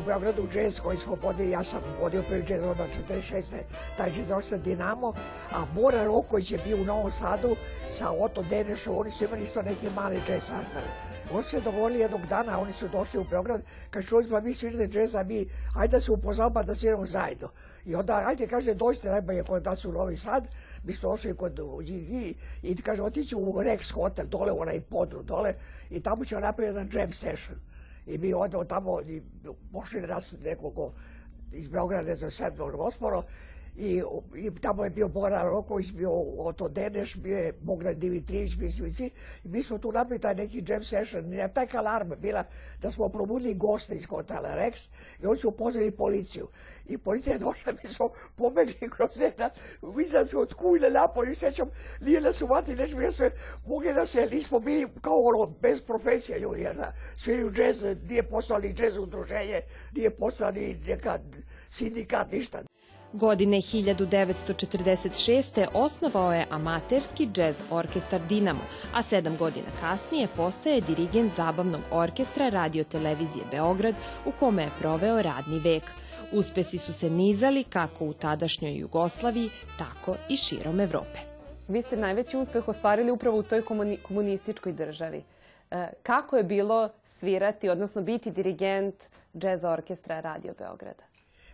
Beogradu 0.05 0.48
džez 0.51 0.79
koji 0.79 0.98
smo 0.98 1.15
vodili, 1.22 1.50
ja 1.50 1.63
sam 1.63 1.82
vodio 2.01 2.24
prvi 2.29 2.43
džez 2.43 2.63
onda 2.63 2.88
46. 3.10 3.55
taj 3.98 4.12
džez 4.12 4.27
sa 4.41 4.58
Dinamo, 4.58 5.13
a 5.51 5.65
Bora 5.75 6.05
Roković 6.05 6.51
je 6.51 6.60
bio 6.65 6.77
u 6.77 6.86
Novom 6.86 7.12
Sadu 7.12 7.55
sa 7.91 8.12
Oto 8.12 8.43
Denešom, 8.50 8.98
oni 8.98 9.12
su 9.12 9.24
imali 9.24 9.43
isto 9.43 9.62
neke 9.62 9.89
male 9.96 10.20
džez 10.27 10.43
sastave. 10.43 10.86
Oni 11.34 11.43
su 11.43 11.50
se 11.50 11.62
dovoljili 11.62 12.00
jednog 12.00 12.25
dana, 12.25 12.60
oni 12.60 12.74
su 12.74 12.88
došli 12.88 13.20
u 13.20 13.25
Beograd, 13.29 13.62
kad 13.89 14.05
čuli 14.05 14.24
smo 14.24 14.41
mi 14.41 14.53
svirate 14.53 14.88
džeza, 14.88 15.24
mi 15.24 15.46
ajde 15.75 15.91
da 15.91 16.01
se 16.01 16.12
upoznamo 16.12 16.63
da 16.63 16.75
sviramo 16.75 17.05
zajedno. 17.05 17.50
I 17.86 17.96
onda, 17.96 18.24
ajde, 18.27 18.48
kaže, 18.48 18.74
dođite 18.74 19.10
najbolje 19.10 19.43
kod 19.43 19.65
nas 19.65 19.86
u 19.86 19.91
Novi 19.91 20.17
Sad, 20.17 20.48
mi 20.84 20.93
smo 20.93 21.10
došli 21.10 21.36
kod 21.36 21.60
i, 21.88 22.36
i 22.62 22.82
kaže, 22.82 23.03
otići 23.03 23.36
u 23.36 23.53
Rex 23.53 23.93
hotel, 23.93 24.25
dole, 24.25 24.51
onaj 24.51 24.82
podru 24.82 25.24
dole, 25.24 25.53
i 25.89 26.00
tamo 26.00 26.25
ćemo 26.25 26.41
napraviti 26.41 26.70
jedan 26.70 26.89
jam 27.01 27.12
session. 27.12 27.73
I 28.07 28.17
mi 28.17 28.33
odemo 28.33 28.63
tamo 28.63 29.00
pošli 29.72 30.01
nas 30.01 30.36
nekoliko 30.43 30.91
iz 31.51 31.67
Beograda, 31.67 32.07
ne 32.07 32.15
znam, 32.15 32.31
sedmog 32.31 32.72
gosporo, 32.72 33.24
i, 33.75 34.01
i 34.36 34.51
tamo 34.62 34.84
je 34.84 34.89
bio 34.89 35.08
Bora 35.08 35.44
Roković, 35.44 35.92
bio 35.92 36.12
Oto 36.38 36.70
Deneš, 36.70 37.15
bio 37.15 37.38
je 37.38 37.53
Bogdan 37.62 38.00
Dimitrijević, 38.00 38.56
mislim, 38.56 39.12
i 39.44 39.48
mi 39.48 39.63
smo 39.63 39.77
tu 39.77 39.92
napravili 39.92 40.22
taj 40.22 40.36
neki 40.36 40.63
jam 40.68 40.84
session, 40.84 41.34
i 41.34 41.53
taj 41.53 41.68
alarma 41.74 42.15
bila 42.15 42.44
da 42.82 42.92
smo 42.92 43.10
probudili 43.10 43.53
goste 43.53 43.96
iz 43.96 44.06
hotela 44.06 44.50
Rex 44.50 44.89
i 45.24 45.25
oni 45.25 45.38
su 45.38 45.50
upozorili 45.50 45.92
policiju. 45.92 46.48
I 46.86 46.98
policija 46.98 47.34
je 47.34 47.39
došla, 47.39 47.74
mi 47.84 47.89
smo 47.89 48.10
pobegli 48.36 48.89
kroz 48.89 49.12
sam 50.08 50.25
se 50.25 50.38
od 50.38 50.53
kujne 50.53 50.89
napolje, 50.89 51.36
sećam, 51.36 51.70
nije 52.01 52.22
nas 52.22 52.42
uvatili, 52.42 52.77
nešto 52.77 52.98
mi 52.98 53.12
sve, 53.12 53.32
mogli 53.68 53.94
da 53.94 54.06
se, 54.06 54.27
nismo 54.32 54.60
bili 54.60 54.88
kao 55.01 55.20
ono, 55.20 55.46
bez 55.46 55.82
profesija 55.82 56.38
ljudi, 56.38 56.62
ja 56.62 56.74
znam, 56.74 56.92
sviraju 57.15 57.51
džez, 57.51 57.86
nije 58.10 58.24
postao 58.24 58.60
ni 58.60 58.74
džez 58.74 58.98
udruženje, 58.98 59.62
nije 59.96 60.10
postao 60.10 60.51
ni 60.51 60.80
neka 60.88 61.20
sindikat, 61.70 62.32
ništa. 62.32 62.73
Godine 63.13 63.58
1946. 63.58 65.67
osnovao 65.74 66.34
je 66.34 66.46
amaterski 66.50 67.27
džez 67.34 67.62
orkestar 67.72 68.22
Dinamo, 68.29 68.60
a 68.93 69.01
sedam 69.01 69.38
godina 69.38 69.67
kasnije 69.79 70.27
postaje 70.36 70.82
dirigent 70.82 71.36
zabavnog 71.36 71.82
orkestra 71.91 72.50
radio 72.50 72.84
televizije 72.84 73.46
Beograd, 73.51 73.96
u 74.25 74.32
kome 74.39 74.63
je 74.63 74.70
proveo 74.79 75.22
radni 75.22 75.60
vek. 75.60 75.84
Uspesi 76.32 76.77
su 76.77 76.93
se 76.93 77.10
nizali 77.10 77.63
kako 77.63 78.05
u 78.05 78.13
tadašnjoj 78.13 78.77
Jugoslaviji, 78.77 79.50
tako 79.77 80.15
i 80.29 80.38
širom 80.38 80.79
Evrope. 80.79 81.20
Vi 81.67 81.82
ste 81.82 81.98
najveći 81.98 82.38
uspeh 82.38 82.67
ostvarili 82.67 83.12
upravo 83.12 83.38
u 83.38 83.43
toj 83.43 83.63
komunističkoj 84.03 84.72
državi. 84.72 85.24
E, 85.72 85.88
kako 86.03 86.38
je 86.38 86.43
bilo 86.43 86.89
svirati, 87.05 87.70
odnosno 87.70 88.01
biti 88.01 88.32
dirigent 88.32 88.96
džez 89.36 89.63
orkestra 89.63 90.20
Radio 90.20 90.53
Beograda? 90.60 91.12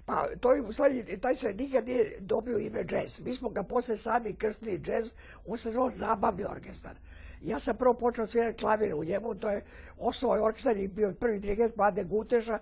Pa, 0.10 0.28
to 0.40 0.54
je, 0.54 0.62
u 0.62 0.74
stvari, 0.74 1.18
taj 1.22 1.36
se 1.36 1.54
nikad 1.54 1.88
nije 1.88 2.18
dobio 2.20 2.58
ime 2.58 2.84
džez. 2.84 3.20
Mi 3.26 3.34
smo 3.34 3.50
ga 3.50 3.64
posle 3.64 3.98
sami 3.98 4.34
krstili 4.34 4.80
džez, 4.80 5.12
on 5.48 5.58
se 5.58 5.72
zvao 5.72 5.92
Zabavni 5.92 6.46
orkestar. 6.46 6.96
Ja 7.42 7.60
sam 7.60 7.78
prvo 7.78 7.94
počeo 7.94 8.28
svirati 8.28 8.58
klavire 8.58 8.94
u 8.94 9.04
njemu, 9.04 9.36
to 9.36 9.50
je 9.50 9.62
osnovao 10.00 10.46
orkestar 10.46 10.78
i 10.78 10.88
bio 10.88 11.14
prvi 11.14 11.40
dirigent 11.40 11.76
Mlade 11.76 12.04
Guteša, 12.04 12.60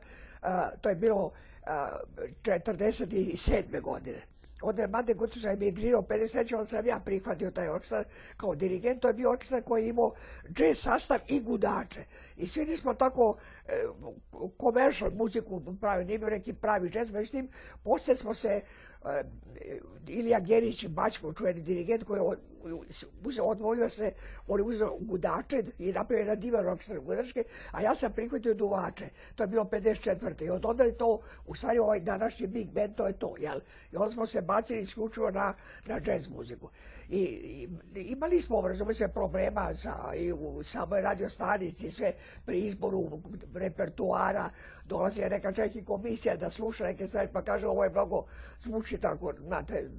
to 0.82 0.90
je 0.90 0.96
bilo 0.96 1.32
47. 2.44 3.82
godine. 3.82 4.22
Onda 4.62 4.82
je 4.82 4.88
Made 4.88 5.14
Gutuša 5.14 5.52
emigrirao 5.52 6.02
50 6.02 6.54
onda 6.54 6.66
sam 6.66 6.86
ja 6.86 7.00
prihvatio 7.00 7.52
taj 7.52 7.70
orkestar 7.70 8.06
kao 8.38 8.56
dirigent. 8.56 9.02
To 9.02 9.08
je 9.08 9.14
bio 9.14 9.32
orkestar 9.32 9.64
koji 9.64 9.84
je 9.84 9.90
imao 9.90 10.14
jazz 10.58 10.78
sastav 10.78 11.20
i 11.28 11.42
gudače. 11.42 12.04
I 12.38 12.48
svi 12.48 12.78
smo 12.78 12.94
tako 12.94 13.38
e, 13.68 13.84
commercial 14.62 15.12
muziku 15.12 15.62
pravi, 15.82 16.06
nije 16.06 16.20
bio 16.20 16.30
neki 16.30 16.54
pravi 16.54 16.92
jazz, 16.94 17.10
međutim, 17.10 17.50
poslije 17.84 18.16
smo 18.16 18.34
se 18.34 18.50
e, 18.50 19.24
Ilija 20.08 20.40
Gerić, 20.40 20.88
Bačko, 20.88 21.34
čuveni 21.34 21.62
dirigent 21.62 22.04
koji 22.04 22.20
je 22.20 22.38
odvojio 23.42 23.90
se, 23.90 24.12
on 24.48 24.60
je 24.60 24.64
uzeo 24.64 24.98
gudače 25.00 25.64
i 25.80 25.92
napravio 25.92 26.22
jedan 26.22 26.40
divan 26.40 26.78
gudačke, 27.02 27.44
a 27.72 27.82
ja 27.82 27.96
sam 27.96 28.14
prihvatio 28.14 28.54
duvače. 28.54 29.10
To 29.36 29.44
je 29.44 29.48
bilo 29.48 29.64
54. 29.64 30.46
I 30.46 30.50
od 30.50 30.66
onda 30.66 30.84
je 30.84 30.98
to, 30.98 31.20
u 31.46 31.56
stvari 31.56 31.80
ovaj 31.80 32.00
današnji 32.00 32.48
Big 32.48 32.70
Band, 32.72 32.96
to 32.96 33.08
je 33.08 33.14
to, 33.14 33.36
jel? 33.40 33.60
I 33.92 33.98
onda 33.98 34.10
smo 34.10 34.26
se 34.26 34.42
bacili 34.42 34.82
isključivo 34.82 35.32
na, 35.32 35.54
na 35.86 36.00
jazz 36.06 36.28
muziku. 36.28 36.70
I, 37.10 37.68
imali 37.96 38.42
smo, 38.42 38.68
razume 38.68 38.94
se, 38.94 39.08
problema 39.08 39.74
sa, 39.74 40.16
i 40.16 40.32
u 40.34 40.64
samoj 40.64 41.02
radio 41.02 41.30
stanici, 41.30 41.92
sve 41.92 42.14
pri 42.46 42.60
izboru 42.60 43.22
repertuara, 43.54 44.50
dolazi 44.86 45.22
neka 45.22 45.52
čak 45.52 45.76
i 45.76 45.86
komisija 45.86 46.36
da 46.36 46.50
sluša 46.50 46.84
neke 46.84 47.08
stvari, 47.08 47.30
pa 47.34 47.42
kaže 47.42 47.68
ovo 47.68 47.84
je 47.84 47.90
mnogo 47.90 48.26
zvuči 48.60 48.98
tako, 48.98 49.34
znate, 49.48 49.90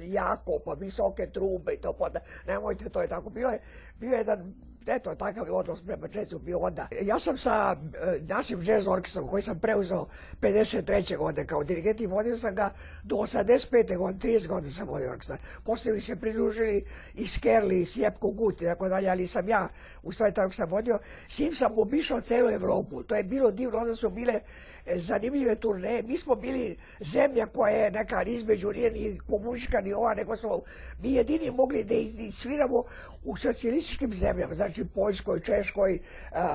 jako, 0.00 0.58
pa 0.64 0.74
visoke 0.74 1.26
trube 1.26 1.74
i 1.74 1.80
to, 1.80 1.92
pa 1.92 2.10
nemojte, 2.46 2.88
to 2.88 3.02
je 3.02 3.08
tako. 3.08 3.30
Bilo 3.30 3.52
bio 3.98 4.12
je 4.12 4.18
jedan 4.18 4.54
eto, 4.86 5.14
takav 5.14 5.46
je 5.46 5.52
odnos 5.52 5.82
prema 5.82 6.08
jazzu 6.14 6.38
bio 6.38 6.58
onda. 6.58 6.88
Ja 7.02 7.18
sam 7.18 7.38
sa 7.38 7.76
e, 7.94 8.20
našim 8.20 8.62
jazz 8.62 8.88
orkestrom 8.88 9.28
koji 9.28 9.42
sam 9.42 9.58
preuzeo 9.58 10.06
53. 10.40 11.16
godine 11.16 11.46
kao 11.46 11.64
dirigent 11.64 12.00
i 12.00 12.06
vodio 12.06 12.36
sam 12.36 12.54
ga 12.54 12.70
do 13.02 13.16
85. 13.16 13.96
godine, 13.96 14.18
30 14.18 14.48
godina 14.48 14.72
sam 14.72 14.88
vodio 14.88 15.10
orkestar. 15.10 15.38
Poslije 15.64 15.94
mi 15.94 16.00
se 16.00 16.16
pridružili 16.16 16.84
i 17.14 17.26
Skerli, 17.26 17.80
i 17.80 17.84
Sjepko 17.84 18.30
Gut 18.30 18.62
i 18.62 18.64
tako 18.64 18.88
dalje, 18.88 19.10
ali 19.10 19.26
sam 19.26 19.48
ja 19.48 19.68
u 20.02 20.12
stvari 20.12 20.34
tako 20.34 20.52
sam 20.52 20.70
vodio. 20.70 20.98
S 21.28 21.38
njim 21.38 21.54
sam 21.54 21.78
obišao 21.78 22.20
celu 22.20 22.50
Evropu. 22.50 23.02
To 23.02 23.14
je 23.14 23.22
bilo 23.22 23.50
divno, 23.50 23.78
onda 23.78 23.94
su 23.94 24.10
bile 24.10 24.40
e, 24.86 24.98
zanimljive 24.98 25.54
turne. 25.54 26.02
Mi 26.02 26.18
smo 26.18 26.34
bili 26.34 26.76
zemlja 27.00 27.46
koja 27.46 27.72
je 27.72 27.90
neka 27.90 28.22
između 28.22 28.72
nije 28.72 28.90
ni 28.90 29.18
komunistička 29.30 29.80
ni 29.80 29.92
ova, 29.92 30.14
nego 30.14 30.36
smo 30.36 30.60
mi 31.02 31.12
jedini 31.12 31.50
mogli 31.50 31.84
da 31.84 31.94
sviramo 32.32 32.84
u 33.24 33.36
socijalističkim 33.36 34.12
zemljama, 34.12 34.54
znači 34.54 34.71
Poljskoj, 34.94 35.40
Češkoj, 35.40 35.98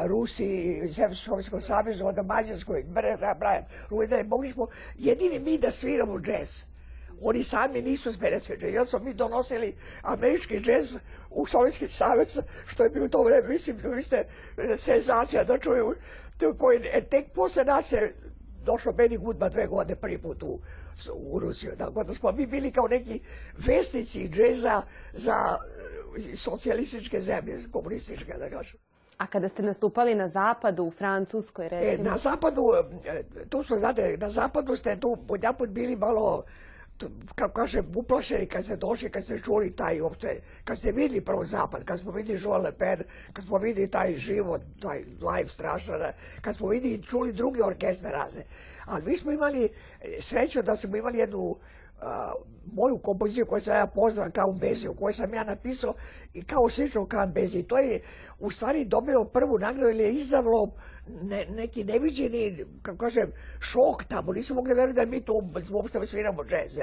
Rusiji, 0.07 0.81
Sovjetskom 1.13 1.61
savezu, 1.61 2.05
onda 2.05 2.23
Mađarskoj, 2.23 2.85
mogli 4.25 4.49
smo 4.49 4.67
jedini 4.97 5.39
mi 5.39 5.57
da 5.57 5.71
sviramo 5.71 6.19
džez. 6.19 6.65
Oni 7.21 7.43
sami 7.43 7.81
nisu 7.81 8.13
smene 8.13 8.39
sveđe. 8.39 8.67
Jer 8.67 8.87
smo 8.87 8.99
mi 8.99 9.13
donosili 9.13 9.75
američki 10.01 10.59
džez 10.59 10.97
u 11.29 11.45
Sovjetski 11.45 11.87
savez, 11.87 12.39
što 12.67 12.83
je 12.83 12.89
bilo 12.89 13.07
to 13.07 13.23
vreme, 13.23 13.47
mislim, 13.47 13.77
vi 13.83 14.01
ste 14.01 14.25
senzacija 14.77 15.43
da 15.43 15.57
čuju, 15.57 15.95
koji, 16.57 16.79
e, 16.93 17.01
tek 17.01 17.25
posle 17.33 17.63
nas 17.63 17.91
je 17.91 18.13
došao 18.65 18.93
Benny 18.93 19.17
Goodman 19.17 19.51
dve 19.51 19.67
godine 19.67 19.95
prvi 19.95 20.17
put 20.17 20.43
u, 20.43 20.59
u 21.13 21.39
Rusiju. 21.39 21.71
Tako 21.77 22.03
da 22.03 22.13
smo 22.13 22.31
mi 22.31 22.45
bili 22.45 22.71
kao 22.71 22.87
neki 22.87 23.19
vesnici 23.57 24.29
džeza 24.29 24.81
za 25.13 25.57
e, 25.57 25.76
socijalističke 26.35 27.21
zemlje, 27.21 27.59
komunističke, 27.71 28.33
da 28.33 28.49
kažem. 28.49 28.79
A 29.17 29.27
kada 29.27 29.49
ste 29.49 29.63
nastupali 29.63 30.15
na 30.15 30.27
zapadu, 30.27 30.83
u 30.83 30.91
Francuskoj, 30.91 31.65
E, 31.65 31.69
recimo? 31.69 32.09
na 32.09 32.17
zapadu, 32.17 32.61
e, 33.05 33.23
tu 33.49 33.63
su, 33.63 33.79
znate, 33.79 34.17
na 34.19 34.29
zapadu 34.29 34.75
ste 34.75 34.99
tu 34.99 35.17
odjaput 35.29 35.69
bili 35.69 35.95
malo, 35.95 36.43
kako 37.35 37.53
kažem, 37.53 37.85
uplašeni 37.95 38.45
kad 38.45 38.63
ste 38.63 38.75
došli, 38.75 39.09
kad 39.09 39.23
ste 39.23 39.39
čuli 39.39 39.75
taj 39.75 40.01
uopšte, 40.01 40.39
kad 40.63 40.77
ste 40.77 40.91
vidjeli 40.91 41.25
prvo 41.25 41.45
zapad, 41.45 41.83
kad 41.85 41.99
smo 41.99 42.11
vidjeli 42.11 42.41
Joel 42.43 42.61
Le 42.61 42.71
Pen, 42.71 43.03
kad 43.33 43.45
smo 43.45 43.57
vidjeli 43.57 43.89
taj 43.91 44.15
život, 44.15 44.61
taj 44.81 44.97
live 44.97 45.49
strašan, 45.49 46.01
kad 46.41 46.55
smo 46.55 46.67
vidjeli 46.67 46.95
i 46.95 47.03
čuli 47.03 47.33
drugi 47.33 47.61
orkestre 47.61 48.11
razne. 48.11 48.43
Ali 48.85 49.03
mi 49.05 49.17
smo 49.17 49.31
imali 49.31 49.63
e, 49.65 49.69
sreću 50.21 50.61
da 50.61 50.75
smo 50.75 50.97
imali 50.97 51.17
jednu 51.17 51.55
moju 52.73 52.97
kompoziciju 52.97 53.45
koju 53.45 53.61
sam 53.61 53.75
ja 53.75 53.87
poznao 53.87 54.29
kao 54.33 54.51
Beziju, 54.51 54.93
koju 54.93 55.13
sam 55.13 55.33
ja 55.33 55.43
napisao 55.43 55.93
i 56.33 56.43
kao 56.43 56.69
slično 56.69 57.05
kao 57.05 57.27
Beziji. 57.27 57.63
To 57.63 57.77
je 57.77 58.01
u 58.39 58.51
stvari 58.51 58.85
dobilo 58.85 59.25
prvu 59.25 59.59
nagradu 59.59 59.89
ili 59.89 60.03
je 60.03 60.13
izavlo 60.13 60.71
ne, 61.21 61.45
neki 61.45 61.83
neviđeni, 61.83 62.65
kako 62.81 62.97
kažem, 62.97 63.31
šok 63.59 64.03
tamo. 64.03 64.33
Nisu 64.33 64.55
mogli 64.55 64.73
verovati 64.73 64.95
da 64.95 65.05
mi 65.05 65.21
tu 65.21 65.43
uopšte 65.71 66.05
sviramo 66.05 66.43
džez. 66.43 66.79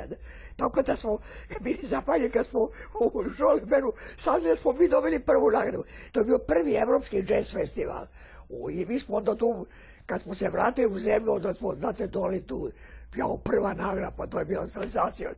Tako 0.56 0.82
da 0.82 0.96
smo 0.96 1.18
bili 1.60 1.78
zapaljeni 1.82 2.30
kad 2.30 2.46
smo 2.46 2.60
u 3.00 3.22
Žolibenu 3.38 3.92
saznali 4.16 4.48
da 4.48 4.56
smo 4.56 4.72
mi 4.72 4.88
dobili 4.88 5.20
prvu 5.20 5.50
nagradu. 5.50 5.84
To 6.12 6.20
je 6.20 6.24
bio 6.24 6.38
prvi 6.38 6.74
evropski 6.74 7.22
džez 7.22 7.52
festival. 7.52 8.06
I 8.70 8.86
mi 8.86 8.98
smo 8.98 9.16
onda 9.16 9.34
tu, 9.34 9.66
kad 10.06 10.20
smo 10.20 10.34
se 10.34 10.48
vratili 10.48 10.94
u 10.94 10.98
zemlju, 10.98 11.32
onda 11.32 11.54
smo, 11.54 11.74
znate, 11.74 12.06
doli 12.06 12.42
tu, 12.42 12.70
kao 13.10 13.36
prva 13.36 13.74
nagrada, 13.74 14.10
pa 14.16 14.26
to 14.26 14.38
je 14.38 14.44
bila 14.44 14.66
senzacija. 14.66 15.30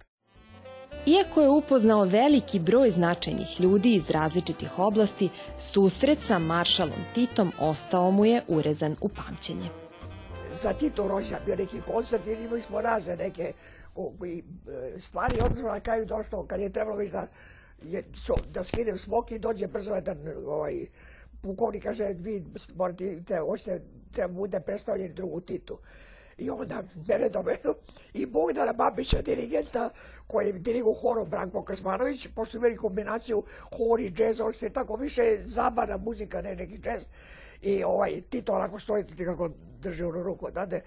Iako 1.07 1.41
je 1.41 1.49
upoznao 1.49 2.05
veliki 2.05 2.59
broj 2.59 2.91
značajnih 2.91 3.61
ljudi 3.61 3.95
iz 3.95 4.11
različitih 4.11 4.79
oblasti, 4.79 5.29
susret 5.59 6.19
sa 6.23 6.39
maršalom 6.39 7.01
Titom 7.15 7.53
ostao 7.61 8.11
mu 8.11 8.25
je 8.25 8.43
urezan 8.49 8.97
u 9.01 9.09
pamćenje. 9.09 9.71
za 10.55 10.73
Tito 10.73 11.09
rođendan 11.09 11.43
bio 11.47 11.57
neki 11.57 11.81
koncert 11.81 12.27
imali 12.27 12.61
smo 12.61 12.81
razne 12.81 13.17
neke 13.17 13.43
e, 13.43 15.01
stvari. 15.01 15.37
Odnosno 15.45 15.69
na 15.69 15.81
kraju 15.81 16.07
došlo 16.07 16.47
kad 16.47 16.61
je 16.61 16.73
trebalo 16.73 16.97
već 16.97 17.11
da, 17.11 17.27
je, 17.83 18.05
da 18.55 18.65
skinem 18.65 18.99
smoki, 18.99 19.39
dođe 19.39 19.67
brzo 19.67 19.95
jedan 19.95 20.19
ovaj, 20.47 20.87
pukovnik 21.47 21.83
kaže 21.83 22.15
vi 22.19 22.45
morate, 22.75 23.23
te, 23.27 23.39
hoćete, 23.39 23.81
treba 24.13 24.33
bude 24.33 24.61
predstavljeni 24.61 25.15
drugu 25.15 25.41
Titu. 25.41 25.79
I 26.39 26.51
onda 26.51 26.83
mene 27.09 27.29
dovedu 27.29 27.75
i 28.15 28.27
Bogdana 28.27 28.73
Babića, 28.73 29.23
dirigenta, 29.23 29.91
koji 30.27 30.47
je 30.47 30.53
dirigo 30.53 30.93
horom 30.93 31.29
Branko 31.29 31.63
Krsmanović, 31.63 32.29
pošto 32.35 32.57
imali 32.57 32.77
kombinaciju 32.77 33.43
hor 33.79 34.01
i 34.01 34.11
džez, 34.11 34.41
on 34.41 34.53
se 34.53 34.71
tako 34.71 34.97
više 34.97 35.39
zabavna 35.41 35.97
muzika, 35.97 36.43
ne 36.43 36.57
neki 36.57 36.79
džez. 36.79 37.07
I 37.63 37.85
ovaj, 37.85 38.21
Tito 38.21 38.53
onako 38.53 38.79
stoji, 38.79 39.07
ti 39.07 39.25
kako 39.25 39.51
drži 39.81 40.05
onu 40.05 40.23
ruku, 40.23 40.51
dade, 40.51 40.81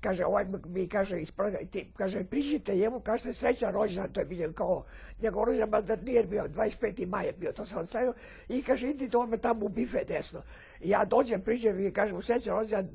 kaže, 0.00 0.24
ovaj 0.24 0.46
mi 0.66 0.88
kaže, 0.88 1.20
ispraga, 1.20 1.58
ti, 1.70 1.90
kaže, 1.96 2.24
priđite 2.24 2.74
njemu, 2.74 3.00
kaže, 3.00 3.32
srećan 3.32 3.72
rođendan, 3.72 4.12
to 4.12 4.20
je 4.20 4.26
bilo 4.26 4.52
kao, 4.52 4.84
njegov 5.22 5.44
rođendan, 5.44 5.84
da 5.84 5.96
nije 5.96 6.24
bio, 6.24 6.48
25. 6.48 7.06
maj 7.06 7.26
je 7.26 7.32
bio, 7.32 7.52
to 7.52 7.64
sam 7.64 7.86
stavio, 7.86 8.14
i 8.48 8.62
kaže, 8.62 8.88
idite 8.88 9.16
on 9.16 9.30
me 9.30 9.38
tamo 9.38 9.66
u 9.66 9.68
bife 9.68 10.04
desno. 10.04 10.42
I 10.80 10.88
ja 10.88 11.04
dođem, 11.04 11.42
priđem 11.42 11.86
i 11.86 11.92
kažem, 11.92 12.22
srećan 12.22 12.56
rođendan, 12.56 12.88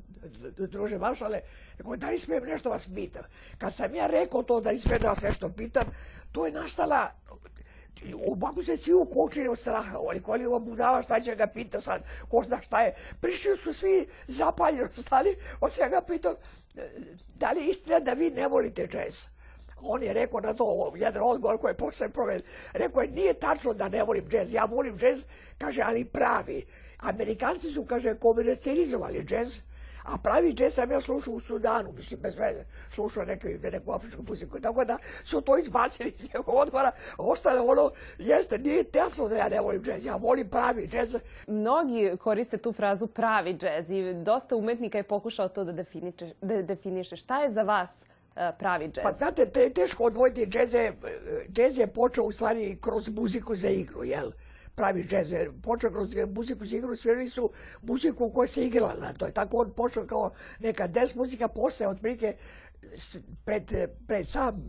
druže 0.58 0.98
maršale, 0.98 1.40
rekao, 1.78 1.96
da 1.96 2.10
li 2.10 2.18
smijem 2.18 2.44
nešto 2.44 2.70
vas 2.70 2.88
pitam? 2.94 3.22
Kad 3.58 3.74
sam 3.74 3.94
ja 3.94 4.06
rekao 4.06 4.42
to, 4.42 4.60
da 4.60 4.70
li 4.70 4.78
smijem 4.78 5.02
da 5.02 5.08
vas 5.08 5.22
nešto 5.22 5.48
pitam, 5.48 5.84
to 6.32 6.46
je 6.46 6.52
nastala 6.52 7.10
Ovako 8.26 8.62
se 8.62 8.76
svi 8.76 8.92
ukočili 8.92 9.48
od 9.48 9.58
straha, 9.58 9.98
oni 10.00 10.20
koji 10.20 10.46
ovo 10.46 10.58
budala 10.58 11.02
šta 11.02 11.20
će 11.20 11.34
ga 11.36 11.46
pita 11.46 11.80
sad, 11.80 12.02
ko 12.28 12.42
zna 12.44 12.62
šta 12.62 12.82
je. 12.82 12.94
Prišli 13.20 13.56
su 13.56 13.72
svi 13.72 14.06
zapaljeno 14.26 14.88
stali, 14.92 15.36
on 15.60 15.70
se 15.70 15.88
ga 15.90 16.00
pitao, 16.00 16.34
da 17.34 17.50
li 17.52 17.60
je 17.60 17.70
istina 17.70 18.00
da 18.00 18.12
vi 18.12 18.30
ne 18.30 18.48
volite 18.48 18.86
džez? 18.86 19.26
On 19.82 20.02
je 20.02 20.12
rekao 20.12 20.40
na 20.40 20.54
to, 20.54 20.92
jedan 20.96 21.22
odgovor 21.22 21.58
koji 21.58 21.70
je 21.70 21.76
posle 21.76 22.08
promen, 22.08 22.42
rekao 22.72 23.02
je, 23.02 23.08
nije 23.08 23.34
tačno 23.34 23.72
da 23.72 23.88
ne 23.88 24.02
volim 24.02 24.28
džez, 24.28 24.52
ja 24.52 24.64
volim 24.64 24.98
džez, 24.98 25.24
kaže, 25.58 25.82
ali 25.82 26.04
pravi. 26.04 26.66
Amerikanci 26.98 27.70
su, 27.70 27.84
kaže, 27.84 28.14
komercializovali 28.14 29.24
džez, 29.24 29.58
a 30.02 30.18
pravi 30.18 30.52
džez 30.52 30.74
sam 30.74 30.90
ja 30.90 31.00
slušao 31.00 31.34
u 31.34 31.40
Sudanu, 31.40 31.92
mislim, 31.92 32.20
bez 32.20 32.38
veze, 32.38 32.64
slušao 32.90 33.24
neku, 33.24 33.46
neku 33.72 33.92
afričku 33.92 34.22
muziku, 34.28 34.60
tako 34.60 34.84
da 34.84 34.98
su 35.24 35.40
to 35.40 35.58
izbacili 35.58 36.14
iz 36.18 36.28
odgovora, 36.46 36.92
ostale 37.18 37.60
ono, 37.60 37.90
jeste, 38.18 38.58
nije 38.58 38.84
tačno 38.84 39.28
da 39.28 39.36
ja 39.36 39.48
ne 39.48 39.60
volim 39.60 39.82
džez, 39.82 40.04
ja 40.04 40.16
volim 40.16 40.48
pravi 40.48 40.88
džez. 40.88 41.16
Mnogi 41.46 42.16
koriste 42.20 42.56
tu 42.56 42.72
frazu 42.72 43.06
pravi 43.06 43.54
džez 43.54 43.90
i 43.90 44.14
dosta 44.14 44.56
umetnika 44.56 44.98
je 44.98 45.02
pokušao 45.02 45.48
to 45.48 45.64
da 45.64 45.72
definiše. 45.72 46.30
Da 46.40 46.62
definiše. 46.62 47.16
Šta 47.16 47.42
je 47.42 47.50
za 47.50 47.62
vas 47.62 47.90
e, 48.36 48.52
pravi 48.58 48.88
džez? 48.88 49.02
Pa 49.02 49.12
znate, 49.12 49.46
te, 49.46 49.70
teško 49.70 50.04
odvojiti 50.04 50.46
džez 50.46 50.74
je, 50.74 50.92
džez 51.48 51.78
je 51.78 51.86
počeo 51.86 52.24
u 52.24 52.32
stvari 52.32 52.78
kroz 52.80 53.08
muziku 53.08 53.54
za 53.54 53.68
igru, 53.68 54.04
jel? 54.04 54.30
Pravi 54.74 55.04
džez, 55.04 55.34
počeo 55.62 55.90
kroz 55.90 56.16
muziku 56.34 56.66
za 56.66 56.76
igru, 56.76 56.96
svirali 56.96 57.28
su 57.28 57.50
muziku 57.82 58.30
koja 58.30 58.48
se 58.48 58.66
igrala 58.66 58.94
na 59.00 59.12
to. 59.12 59.30
Tako 59.30 59.56
on 59.56 59.72
počeo 59.72 60.06
kao 60.06 60.32
neka 60.60 60.86
des 60.86 61.14
muzika, 61.14 61.48
posle 61.48 61.86
otprilike 61.86 62.36
pred, 63.44 63.72
pred 64.06 64.28
sam 64.28 64.62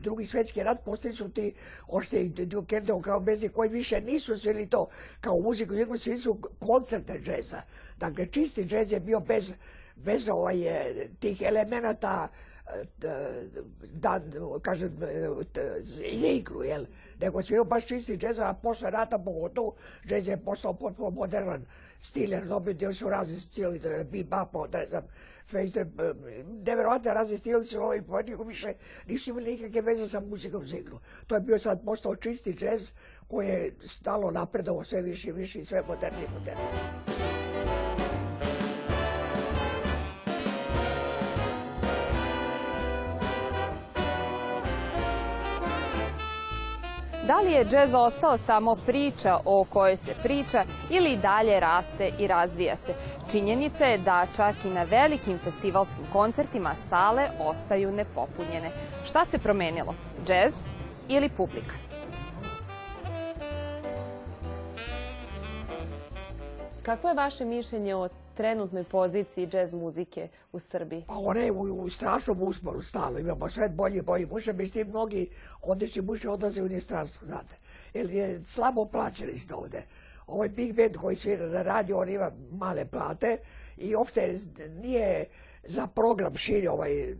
drugi 0.00 0.26
svjetski 0.26 0.62
rat 0.62 0.84
postali 0.84 1.14
su 1.14 1.28
ti 1.28 1.54
ošte 1.86 2.28
Duke 2.28 2.80
kao 3.02 3.20
bezi 3.20 3.48
koji 3.48 3.68
više 3.68 4.00
nisu 4.00 4.38
svirali 4.38 4.66
to 4.66 4.88
kao 5.20 5.40
muziku, 5.40 5.74
nego 5.74 5.98
svi 5.98 6.18
su 6.18 6.38
koncerte 6.58 7.20
džeza. 7.20 7.62
Dakle, 7.96 8.26
čisti 8.26 8.64
džez 8.64 8.92
je 8.92 9.00
bio 9.00 9.20
bez, 9.20 9.52
bez 9.96 10.28
ovaj, 10.28 10.56
tih 11.18 11.42
elemenata 11.42 12.28
da, 13.92 14.20
kažem, 14.62 14.96
za 15.80 16.04
igru, 16.04 16.62
jel? 16.64 16.84
Nego 17.20 17.42
sve 17.42 17.64
baš 17.64 17.86
čisti 17.86 18.16
džez, 18.16 18.38
a 18.38 18.54
posle 18.62 18.90
rata 18.90 19.18
pogotovo, 19.18 19.74
džez 20.06 20.28
je 20.28 20.36
postao 20.36 20.74
potpuno 20.74 21.10
moderan 21.10 21.66
stil, 22.00 22.32
jer 22.32 22.46
dobio 22.46 22.92
su 22.92 23.08
razni 23.08 23.36
je 23.62 24.04
bebop, 24.04 24.72
ne 24.72 24.86
znam, 24.86 25.02
Fraser, 25.50 25.86
neverovatne 26.66 27.14
razni 27.14 27.38
stilovi 27.38 27.66
su 27.66 27.82
ovi 27.82 28.02
poetniku 28.02 28.44
više 28.44 28.72
nisu 29.06 29.30
imali 29.30 29.50
nikakve 29.50 29.80
veze 29.80 30.08
sa 30.08 30.20
muzikom 30.20 30.66
za 30.66 30.76
igru. 30.76 30.98
To 31.26 31.34
je 31.34 31.40
bio 31.40 31.58
sad 31.58 31.84
postao 31.84 32.16
čisti 32.16 32.54
džez 32.54 32.92
koji 33.28 33.46
je 33.46 33.74
stalo 33.86 34.30
napredovo 34.30 34.84
sve 34.84 35.02
više 35.02 35.28
i 35.28 35.32
više 35.32 35.58
i 35.58 35.64
sve 35.64 35.82
modernije 35.88 36.24
i 36.24 36.38
modernije. 36.38 37.47
Da 47.28 47.40
li 47.40 47.52
je 47.52 47.64
džez 47.64 47.94
ostao 47.94 48.36
samo 48.36 48.76
priča 48.86 49.38
o 49.44 49.64
kojoj 49.64 49.96
se 49.96 50.14
priča 50.22 50.64
ili 50.90 51.16
dalje 51.16 51.60
raste 51.60 52.12
i 52.18 52.26
razvija 52.26 52.76
se? 52.76 52.94
Činjenica 53.30 53.84
je 53.84 53.98
da 53.98 54.26
čak 54.36 54.64
i 54.64 54.70
na 54.70 54.82
velikim 54.82 55.38
festivalskim 55.38 56.04
koncertima 56.12 56.74
sale 56.74 57.28
ostaju 57.40 57.92
nepopunjene. 57.92 58.70
Šta 59.04 59.24
se 59.24 59.38
promenilo? 59.38 59.94
Džez 60.26 60.64
ili 61.08 61.28
publika? 61.28 61.74
Kakvo 66.82 67.08
je 67.08 67.14
vaše 67.14 67.44
mišljenje 67.44 67.94
o 67.94 68.08
trenutnoj 68.38 68.84
poziciji 68.84 69.46
džez 69.46 69.72
muzike 69.74 70.28
u 70.52 70.58
Srbiji? 70.58 71.04
Pa 71.06 71.14
ona 71.16 71.40
je 71.40 71.52
u, 71.52 71.88
strašnom 71.90 72.42
usporu 72.42 72.82
stalno, 72.82 73.18
imamo 73.18 73.48
sve 73.50 73.68
bolje 73.68 73.98
i 73.98 74.02
bolje 74.02 74.26
muže, 74.26 74.52
međutim 74.52 74.88
mnogi 74.88 75.28
odlični 75.62 76.02
muže 76.02 76.28
odlaze 76.30 76.62
u 76.62 76.66
inostranstvo, 76.66 77.26
znate, 77.26 77.56
jer 77.94 78.10
je 78.10 78.44
slabo 78.44 78.84
plaćeni 78.84 79.32
isto 79.32 79.56
ovde. 79.56 79.82
Ovaj 80.26 80.48
big 80.48 80.76
band 80.76 80.96
koji 80.96 81.16
svira 81.16 81.46
na 81.46 81.62
radio, 81.62 81.98
on 81.98 82.08
ima 82.08 82.30
male 82.50 82.84
plate 82.84 83.38
i 83.76 83.94
uopšte 83.96 84.38
nije 84.82 85.24
za 85.64 85.86
program 85.86 86.36
širi 86.36 86.68
ovaj 86.68 87.14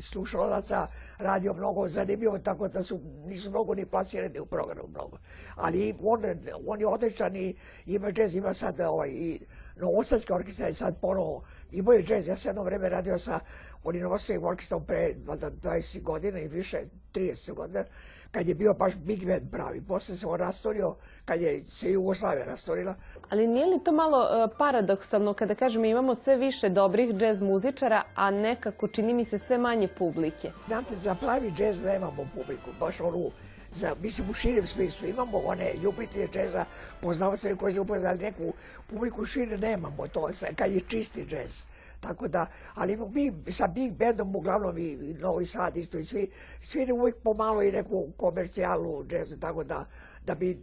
slušalaca 0.00 0.86
radio 1.18 1.54
mnogo 1.54 1.88
zanimljivo, 1.88 2.38
tako 2.38 2.68
da 2.68 2.82
su, 2.82 3.00
nisu 3.26 3.50
mnogo 3.50 3.74
ni 3.74 3.86
plasirani 3.86 4.40
u 4.40 4.46
programu 4.46 4.88
mnogo. 4.88 5.18
Ali 5.56 5.94
on, 6.02 6.22
on 6.66 6.80
je 6.80 6.86
odličan 6.86 7.36
i 7.36 7.54
ima 7.86 8.12
džez, 8.12 8.34
ima 8.34 8.54
sad 8.54 8.80
ovaj, 8.80 9.08
i 9.08 9.40
Novosadski 9.80 10.32
orkestar 10.32 10.66
je 10.66 10.74
sad 10.74 11.00
ponovo, 11.00 11.42
imao 11.72 11.92
je 11.92 12.02
džez, 12.02 12.28
ja 12.28 12.36
sam 12.36 12.48
jedno 12.48 12.62
vreme 12.62 12.88
radio 12.88 13.18
sa 13.18 13.40
onim 13.84 14.02
Novosadskim 14.02 14.44
orkestrom 14.44 14.84
pre 14.84 15.14
valjda 15.26 15.50
20 15.50 16.02
godina 16.02 16.38
i 16.38 16.48
više, 16.48 16.82
30 17.14 17.54
godina, 17.54 17.84
kad 18.30 18.48
je 18.48 18.54
bio 18.54 18.74
baš 18.74 18.96
big 18.96 19.26
band 19.26 19.50
pravi. 19.50 19.80
Posle 19.80 20.16
se 20.16 20.26
on 20.26 20.38
rastorio, 20.38 20.94
kad 21.24 21.40
je 21.40 21.64
se 21.64 21.92
Jugoslavia 21.92 22.44
rastorila. 22.44 22.94
Ali 23.30 23.46
nije 23.46 23.66
li 23.66 23.84
to 23.84 23.92
malo 23.92 24.18
uh, 24.18 24.50
paradoksalno 24.58 25.34
kada 25.34 25.54
kažemo 25.54 25.84
imamo 25.84 26.14
sve 26.14 26.36
više 26.36 26.68
dobrih 26.68 27.14
džez 27.14 27.42
muzičara, 27.42 28.02
a 28.14 28.30
nekako 28.30 28.88
čini 28.88 29.14
mi 29.14 29.24
se 29.24 29.38
sve 29.38 29.58
manje 29.58 29.88
publike? 29.98 30.50
Znate, 30.66 30.96
za 30.96 31.14
pravi 31.14 31.50
džez 31.50 31.82
nemamo 31.82 32.28
publiku, 32.34 32.70
baš 32.80 33.00
onu 33.00 33.30
za, 33.72 33.94
mislim 34.02 34.30
u 34.30 34.34
širem 34.34 34.66
smislu 34.66 35.08
imamo 35.08 35.38
one 35.38 35.74
ljubitelje 35.82 36.28
džeza, 36.28 36.64
poznavatelje 37.00 37.56
koji 37.56 37.74
se 37.74 37.80
upoznali 37.80 38.18
neku 38.18 38.52
publiku 38.86 39.26
šire 39.26 39.58
nemamo 39.58 40.08
to, 40.08 40.30
kad 40.56 40.72
je 40.72 40.80
čisti 40.88 41.26
džez. 41.26 41.64
Tako 42.00 42.28
da, 42.28 42.46
ali 42.74 42.96
mi 42.96 43.52
sa 43.52 43.66
Big 43.66 43.92
Bandom, 43.92 44.36
uglavnom 44.36 44.78
i 44.78 44.96
Novi 45.20 45.46
Sad 45.46 45.76
isto 45.76 45.98
i 45.98 46.04
svi, 46.04 46.30
svi 46.60 46.92
uvijek 46.92 47.16
pomalo 47.16 47.62
i 47.62 47.72
neku 47.72 48.08
komercijalnu 48.16 49.04
džezu, 49.08 49.36
tako 49.36 49.64
da, 49.64 49.86
da 50.26 50.34
bi 50.34 50.58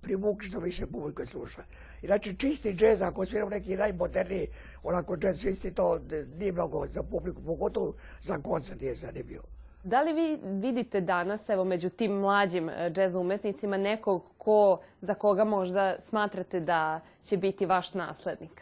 privukli 0.00 0.48
što 0.48 0.58
više 0.58 0.86
publike 0.86 1.26
sluša. 1.26 1.62
Inače, 2.02 2.34
čisti 2.34 2.74
džez, 2.74 3.02
ako 3.02 3.26
sviramo 3.26 3.50
neki 3.50 3.76
najmoderniji, 3.76 4.48
onako 4.82 5.16
džez 5.16 5.40
svisti, 5.40 5.70
to 5.70 6.00
nije 6.38 6.52
mnogo 6.52 6.86
za 6.86 7.02
publiku, 7.02 7.42
pogotovo 7.42 7.94
za 8.20 8.38
koncert 8.38 8.82
je 8.82 8.94
zanimljivo. 8.94 9.59
Da 9.82 10.02
li 10.02 10.12
vi 10.12 10.38
vidite 10.42 11.00
danas, 11.00 11.48
evo, 11.48 11.64
među 11.64 11.88
tim 11.88 12.12
mlađim 12.12 12.68
e, 12.68 12.90
džez 12.90 13.14
umetnicima, 13.14 13.76
nekog 13.76 14.22
ko, 14.38 14.80
za 15.00 15.14
koga 15.14 15.44
možda 15.44 15.96
smatrate 16.00 16.60
da 16.60 17.00
će 17.22 17.36
biti 17.36 17.66
vaš 17.66 17.94
naslednik? 17.94 18.60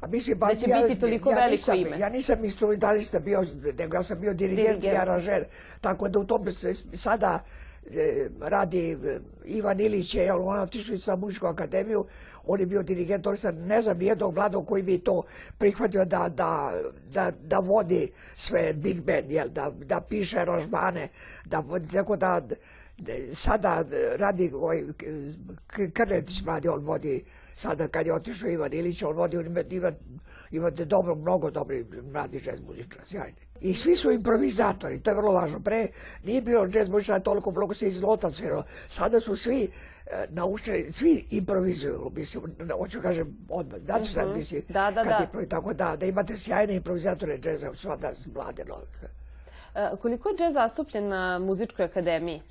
A 0.00 0.06
mislim, 0.06 0.38
da 0.38 0.54
će 0.54 0.66
biti 0.82 1.00
toliko 1.00 1.30
ja, 1.30 1.36
veliko 1.36 1.52
nisam, 1.52 1.76
ime. 1.76 1.98
Ja 1.98 2.08
nisam 2.08 2.44
instrumentalista 2.44 3.18
bio, 3.18 3.44
nego 3.78 3.96
ja 3.96 4.02
sam 4.02 4.20
bio 4.20 4.34
dirigent, 4.34 4.84
i 4.84 4.88
aranžer. 4.88 5.44
Tako 5.80 6.08
da 6.08 6.18
u 6.18 6.24
tome 6.24 6.52
sada 6.92 7.40
radi 8.40 8.90
e, 8.92 9.18
Ivan 9.44 9.80
Ilić 9.80 10.14
je, 10.14 10.32
on 10.32 10.60
otišao 10.60 10.98
sa 10.98 11.16
muzičku 11.16 11.46
akademiju, 11.46 12.04
on 12.46 12.60
je 12.60 12.66
bio 12.66 12.82
dirigent, 12.82 13.26
on 13.26 13.36
sam 13.36 13.56
ne 13.56 13.80
znam 13.80 14.02
jednog 14.02 14.34
mladog 14.34 14.66
koji 14.66 14.82
bi 14.82 14.98
to 14.98 15.22
prihvatio 15.58 16.04
da, 16.04 16.28
da, 16.28 16.72
da, 17.12 17.32
da 17.44 17.58
vodi 17.58 18.12
sve 18.34 18.72
big 18.72 19.00
band, 19.00 19.30
jel, 19.30 19.48
da, 19.48 19.72
da 19.84 20.00
piše 20.00 20.38
aranžmane, 20.38 21.08
da, 21.44 21.64
tako 21.92 22.16
da, 22.16 22.40
da 22.98 23.12
sada 23.32 23.84
radi 24.16 24.50
ovaj, 24.54 24.82
Krnetić 25.92 26.42
mladi, 26.42 26.68
on 26.68 26.84
vodi 26.84 27.24
Sada 27.56 27.88
kad 27.88 28.06
je 28.06 28.14
otišao 28.14 28.50
Ivan 28.50 28.72
Ilić, 28.72 29.02
on 29.02 29.16
vodi 29.16 29.36
ima, 29.70 29.92
imate 30.50 30.84
dobro, 30.84 31.14
mnogo 31.14 31.50
dobri 31.50 31.86
mladi 32.12 32.40
džez 32.40 32.60
muzičara, 32.60 33.04
sjajni. 33.04 33.36
I 33.60 33.74
svi 33.74 33.96
su 33.96 34.10
improvizatori, 34.10 35.00
to 35.00 35.10
je 35.10 35.16
vrlo 35.16 35.32
važno. 35.32 35.60
Pre 35.60 35.88
nije 36.24 36.42
bilo 36.42 36.66
džez 36.66 36.88
muzičara 36.88 37.20
toliko 37.20 37.50
mnogo 37.50 37.74
se 37.74 37.88
iz 37.88 38.00
nota 38.00 38.30
svirao. 38.30 38.62
Sada 38.88 39.20
su 39.20 39.36
svi 39.36 39.70
e, 40.06 40.26
naučeni, 40.30 40.90
svi 40.92 41.26
improvizuju, 41.30 42.10
mislim, 42.14 42.42
hoću 42.78 43.00
kažem 43.00 43.36
odmah, 43.48 43.80
da 43.80 44.00
ću 44.00 44.12
sad, 44.12 44.28
mhm. 44.28 44.36
mislim, 44.36 44.62
da, 44.68 44.90
da, 44.90 45.04
da. 45.04 45.40
Je, 45.40 45.48
tako 45.48 45.74
da, 45.74 45.96
da 45.96 46.06
imate 46.06 46.36
sjajne 46.36 46.76
improvizatore 46.76 47.38
džeza, 47.38 47.74
sva 47.74 47.96
da 47.96 48.12
mlade 48.34 48.64
nove. 48.64 48.86
E, 49.74 49.96
koliko 50.02 50.28
je 50.28 50.36
džez 50.36 50.54
zastupljen 50.54 51.08
na 51.08 51.38
muzičkoj 51.38 51.84
akademiji? 51.84 52.42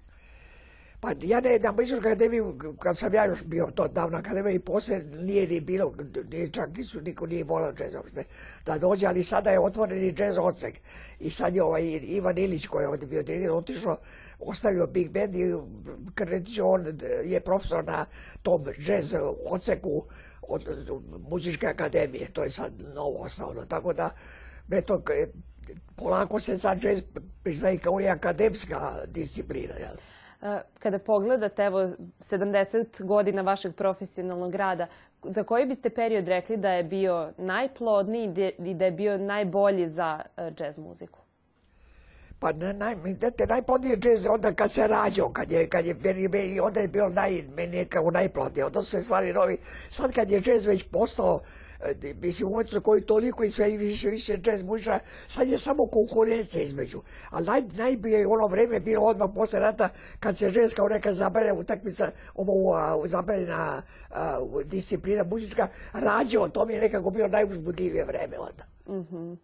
Pa 1.05 1.11
ja 1.21 1.39
ne, 1.39 1.59
na 1.59 1.71
muzičkoj 1.71 2.11
akademiji, 2.11 2.41
kad 2.79 2.97
sam 2.97 3.13
ja 3.13 3.25
još 3.25 3.43
bio 3.43 3.67
to 3.75 3.87
davna 3.87 4.17
akademija 4.17 4.55
i 4.55 4.59
poslije 4.59 5.03
nije 5.03 5.47
ni 5.47 5.59
bilo, 5.59 5.93
nije, 6.31 6.51
čak 6.51 6.77
nisu, 6.77 7.01
niko 7.01 7.25
nije 7.25 7.43
volao 7.43 7.73
džez 7.73 7.93
uopšte 7.95 8.23
da 8.65 8.77
dođe, 8.77 9.07
ali 9.07 9.23
sada 9.23 9.49
je 9.49 9.59
otvoreni 9.59 10.13
džez 10.13 10.37
odsek. 10.37 10.79
I 11.19 11.29
sad 11.29 11.55
je 11.55 11.63
ovaj 11.63 11.83
Ivan 12.01 12.37
Ilić 12.37 12.67
koji 12.67 12.83
je 12.83 12.87
ovdje 12.87 13.07
bio 13.07 13.23
dirigent 13.23 13.51
otišao, 13.51 13.97
ostavio 14.39 14.87
Big 14.87 15.11
Band 15.11 15.35
i 15.35 15.53
Krnetić, 16.15 16.59
on 16.63 16.85
je 17.25 17.39
profesor 17.39 17.85
na 17.85 18.05
tom 18.41 18.65
džez 18.79 19.15
odseku 19.45 20.03
od 20.41 20.89
muzičke 21.29 21.67
akademije, 21.67 22.27
to 22.33 22.43
je 22.43 22.49
sad 22.49 22.73
novo 22.95 23.17
osnovno, 23.19 23.65
tako 23.65 23.93
da 23.93 24.09
me 24.67 24.81
to 24.81 25.03
polako 25.95 26.39
se 26.39 26.57
sad 26.57 26.79
džez 26.79 27.01
priznaje 27.43 27.77
kao 27.77 28.01
i 28.01 28.07
akademska 28.07 29.05
disciplina. 29.07 29.75
Jel? 29.75 29.95
E, 30.45 30.61
kada 30.79 30.99
pogledate 30.99 31.63
evo 31.63 31.79
70 32.19 33.03
godina 33.03 33.41
vašeg 33.41 33.75
profesionalnog 33.75 34.55
rada, 34.55 34.87
za 35.23 35.43
koji 35.43 35.65
biste 35.65 35.89
period 35.89 36.27
rekli 36.27 36.57
da 36.57 36.71
je 36.71 36.83
bio 36.83 37.31
najplodniji 37.37 38.53
i 38.57 38.73
da 38.73 38.85
je 38.85 38.91
bio 38.91 39.17
najbolji 39.17 39.87
za 39.87 40.21
e, 40.37 40.51
džez 40.51 40.79
muziku? 40.79 41.19
Pa 42.39 42.51
naj, 42.51 42.95
najplodniji 43.49 43.97
džez 43.97 44.27
onda 44.29 44.53
kad 44.53 44.71
se 44.71 44.87
rađao, 44.87 45.29
kad 45.29 45.51
je, 45.51 45.69
kad 45.69 45.85
je, 45.85 45.95
onda 46.61 46.79
je 46.79 46.87
bio 46.87 47.09
naj, 47.09 47.43
meni 47.55 47.77
je 47.77 47.85
kao 47.85 48.11
najplodniji, 48.11 48.63
onda 48.63 48.81
su 48.81 48.89
se 48.89 49.01
stvari 49.01 49.33
novi. 49.33 49.57
Sad 49.89 50.13
kad 50.13 50.31
je 50.31 50.41
džez 50.41 50.65
već 50.65 50.83
postao 50.91 51.39
mislim, 52.21 52.51
umetno 52.51 52.81
koji 52.81 53.01
toliko 53.01 53.43
i 53.43 53.51
sve 53.51 53.69
više, 53.69 54.09
više 54.09 54.37
jazz 54.45 54.63
muzičara, 54.63 54.99
sad 55.27 55.47
je 55.47 55.59
samo 55.59 55.87
konkurencija 55.87 56.63
između. 56.63 57.01
Ali 57.29 57.45
naj, 57.45 57.61
najbolje 57.77 58.17
je 58.17 58.27
ono 58.27 58.47
vreme 58.47 58.79
bilo 58.79 59.05
odmah 59.05 59.29
posle 59.35 59.59
rata, 59.59 59.89
kad 60.19 60.37
se 60.37 60.49
ženska 60.49 60.75
kao 60.75 60.89
neka 60.89 61.13
zabranjena 61.13 61.59
utakmica, 61.59 62.11
ovo 62.35 62.77
zabranjena 63.07 63.81
disciplina 64.65 65.23
muzička, 65.23 65.67
rađao, 65.93 66.49
to 66.49 66.65
mi 66.65 66.73
je 66.73 66.81
nekako 66.81 67.09
bilo 67.09 67.27
najuzbudljivije 67.27 68.05
vreme 68.05 68.37
onda. 68.39 68.63
Mm 68.87 69.37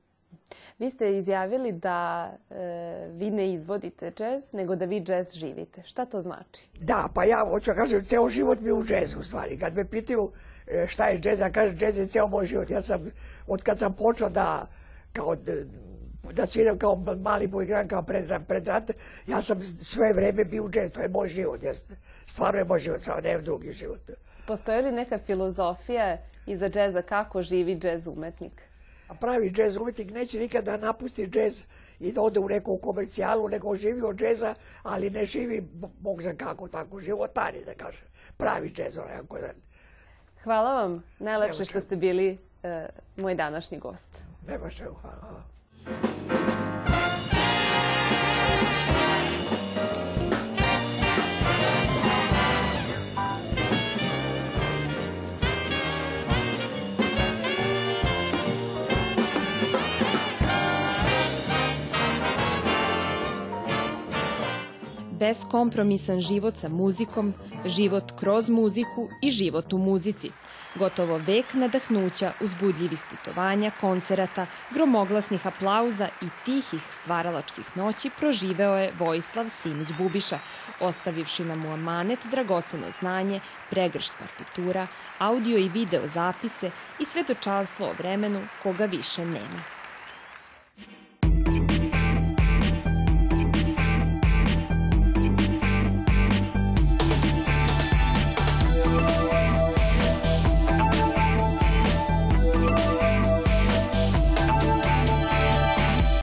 Vi 0.80 0.90
ste 0.90 1.18
izjavili 1.18 1.72
da 1.72 2.32
e, 2.50 3.08
vi 3.12 3.30
ne 3.32 3.54
izvodite 3.54 4.12
džez, 4.12 4.54
nego 4.54 4.76
da 4.76 4.86
vi 4.86 5.02
džez 5.02 5.34
živite. 5.34 5.84
Šta 5.86 6.06
to 6.06 6.22
znači? 6.22 6.68
Da, 6.80 7.08
pa 7.14 7.24
ja 7.24 7.46
hoću 7.50 7.72
da 7.72 7.76
kažem, 7.76 8.06
ceo 8.06 8.30
život 8.30 8.60
mi 8.60 8.70
je 8.70 8.74
u 8.74 8.84
džezu 8.84 9.20
u 9.20 9.24
stvari. 9.24 9.60
Kad 9.60 9.76
me 9.76 9.86
pitaju 9.86 10.32
E, 10.32 10.51
šta 10.88 11.08
je 11.08 11.20
džez, 11.20 11.40
ja 11.40 11.52
kažem 11.52 11.78
džez 11.78 11.98
je 11.98 12.06
cijel 12.06 12.28
moj 12.28 12.46
život. 12.46 12.70
Ja 12.70 12.82
sam, 12.82 13.12
od 13.48 13.64
kad 13.64 13.80
sam 13.80 13.94
počeo 13.94 14.30
da, 14.30 14.68
kao, 15.14 15.36
da 16.34 16.46
sviram 16.46 16.78
kao 16.78 16.96
mali 17.22 17.50
igram 17.64 17.88
kao 17.88 18.02
pred, 18.04 18.32
pred 18.48 18.68
rat, 18.68 18.92
ja 19.28 19.42
sam 19.42 19.64
sve 19.64 20.14
vreme 20.14 20.44
bio 20.44 20.64
u 20.64 20.70
džez, 20.70 20.92
to 20.92 21.02
je 21.02 21.10
moj 21.10 21.28
život, 21.28 21.64
jeste. 21.64 21.96
Stvarno 22.26 22.60
je 22.60 22.66
moj 22.66 22.80
život, 22.80 23.02
samo 23.02 23.22
nemam 23.22 23.44
drugi 23.44 23.74
život. 23.74 24.12
Postoji 24.48 24.82
li 24.82 24.92
neka 24.92 25.18
filozofija 25.18 26.18
iza 26.46 26.70
džeza, 26.70 27.02
kako 27.02 27.42
živi 27.42 27.76
džez 27.80 28.08
umetnik? 28.08 28.62
A 29.08 29.14
pravi 29.14 29.52
džez 29.52 29.78
umetnik 29.78 30.12
neće 30.12 30.40
nikada 30.40 30.78
napusti 30.78 31.28
džez 31.28 31.66
i 32.00 32.12
da 32.12 32.22
ode 32.22 32.40
u 32.40 32.50
neku 32.50 32.78
komercijalu, 32.78 33.50
neko 33.50 33.76
živi 33.76 34.02
od 34.02 34.16
džeza, 34.16 34.56
ali 34.84 35.10
ne 35.10 35.26
živi, 35.26 35.62
bog 36.00 36.22
za 36.22 36.34
kako, 36.34 36.68
tako 36.68 37.00
životari, 37.00 37.66
da 37.66 37.74
kažem. 37.74 38.06
Pravi 38.38 38.70
džez, 38.70 38.98
onaj, 38.98 39.18
Hvala 40.44 40.74
vam. 40.74 41.04
Najlepše 41.20 41.66
što 41.66 41.82
ste 41.82 41.96
bili 41.96 42.38
uh, 42.64 42.70
moj 43.18 43.36
današnji 43.36 43.80
gost. 43.80 44.18
Nema 44.48 44.70
što, 44.70 44.84
hvala. 45.02 46.51
Beskompromisan 65.22 66.20
život 66.20 66.58
sa 66.58 66.66
muzikom, 66.70 67.34
život 67.66 68.12
kroz 68.20 68.50
muziku 68.50 69.10
i 69.22 69.32
život 69.32 69.74
u 69.74 69.78
muzici. 69.78 70.32
Gotovo 70.76 71.18
vek 71.18 71.54
nadahnuća, 71.54 72.32
uzbudljivih 72.42 73.00
putovanja, 73.10 73.72
koncerata, 73.82 74.46
gromoglasnih 74.74 75.48
aplauza 75.48 76.08
i 76.22 76.28
tihih 76.46 76.82
stvaralačkih 77.02 77.78
noći 77.78 78.10
proživeo 78.20 78.78
je 78.78 78.94
Vojislav 79.00 79.50
Simić 79.50 79.90
Bubiša, 79.98 80.40
ostavivši 80.80 81.46
nam 81.46 81.66
u 81.66 81.74
amanet 81.74 82.20
dragoceno 82.32 82.88
znanje, 83.00 83.40
pregršt 83.70 84.14
partitura, 84.20 84.88
audio 85.20 85.58
i 85.58 85.70
video 85.70 86.08
zapise 86.08 86.72
i 87.00 87.06
svedočanstvo 87.06 87.88
o 87.88 87.94
vremenu 88.00 88.42
koga 88.64 88.86
više 88.86 89.26
nema. 89.26 89.81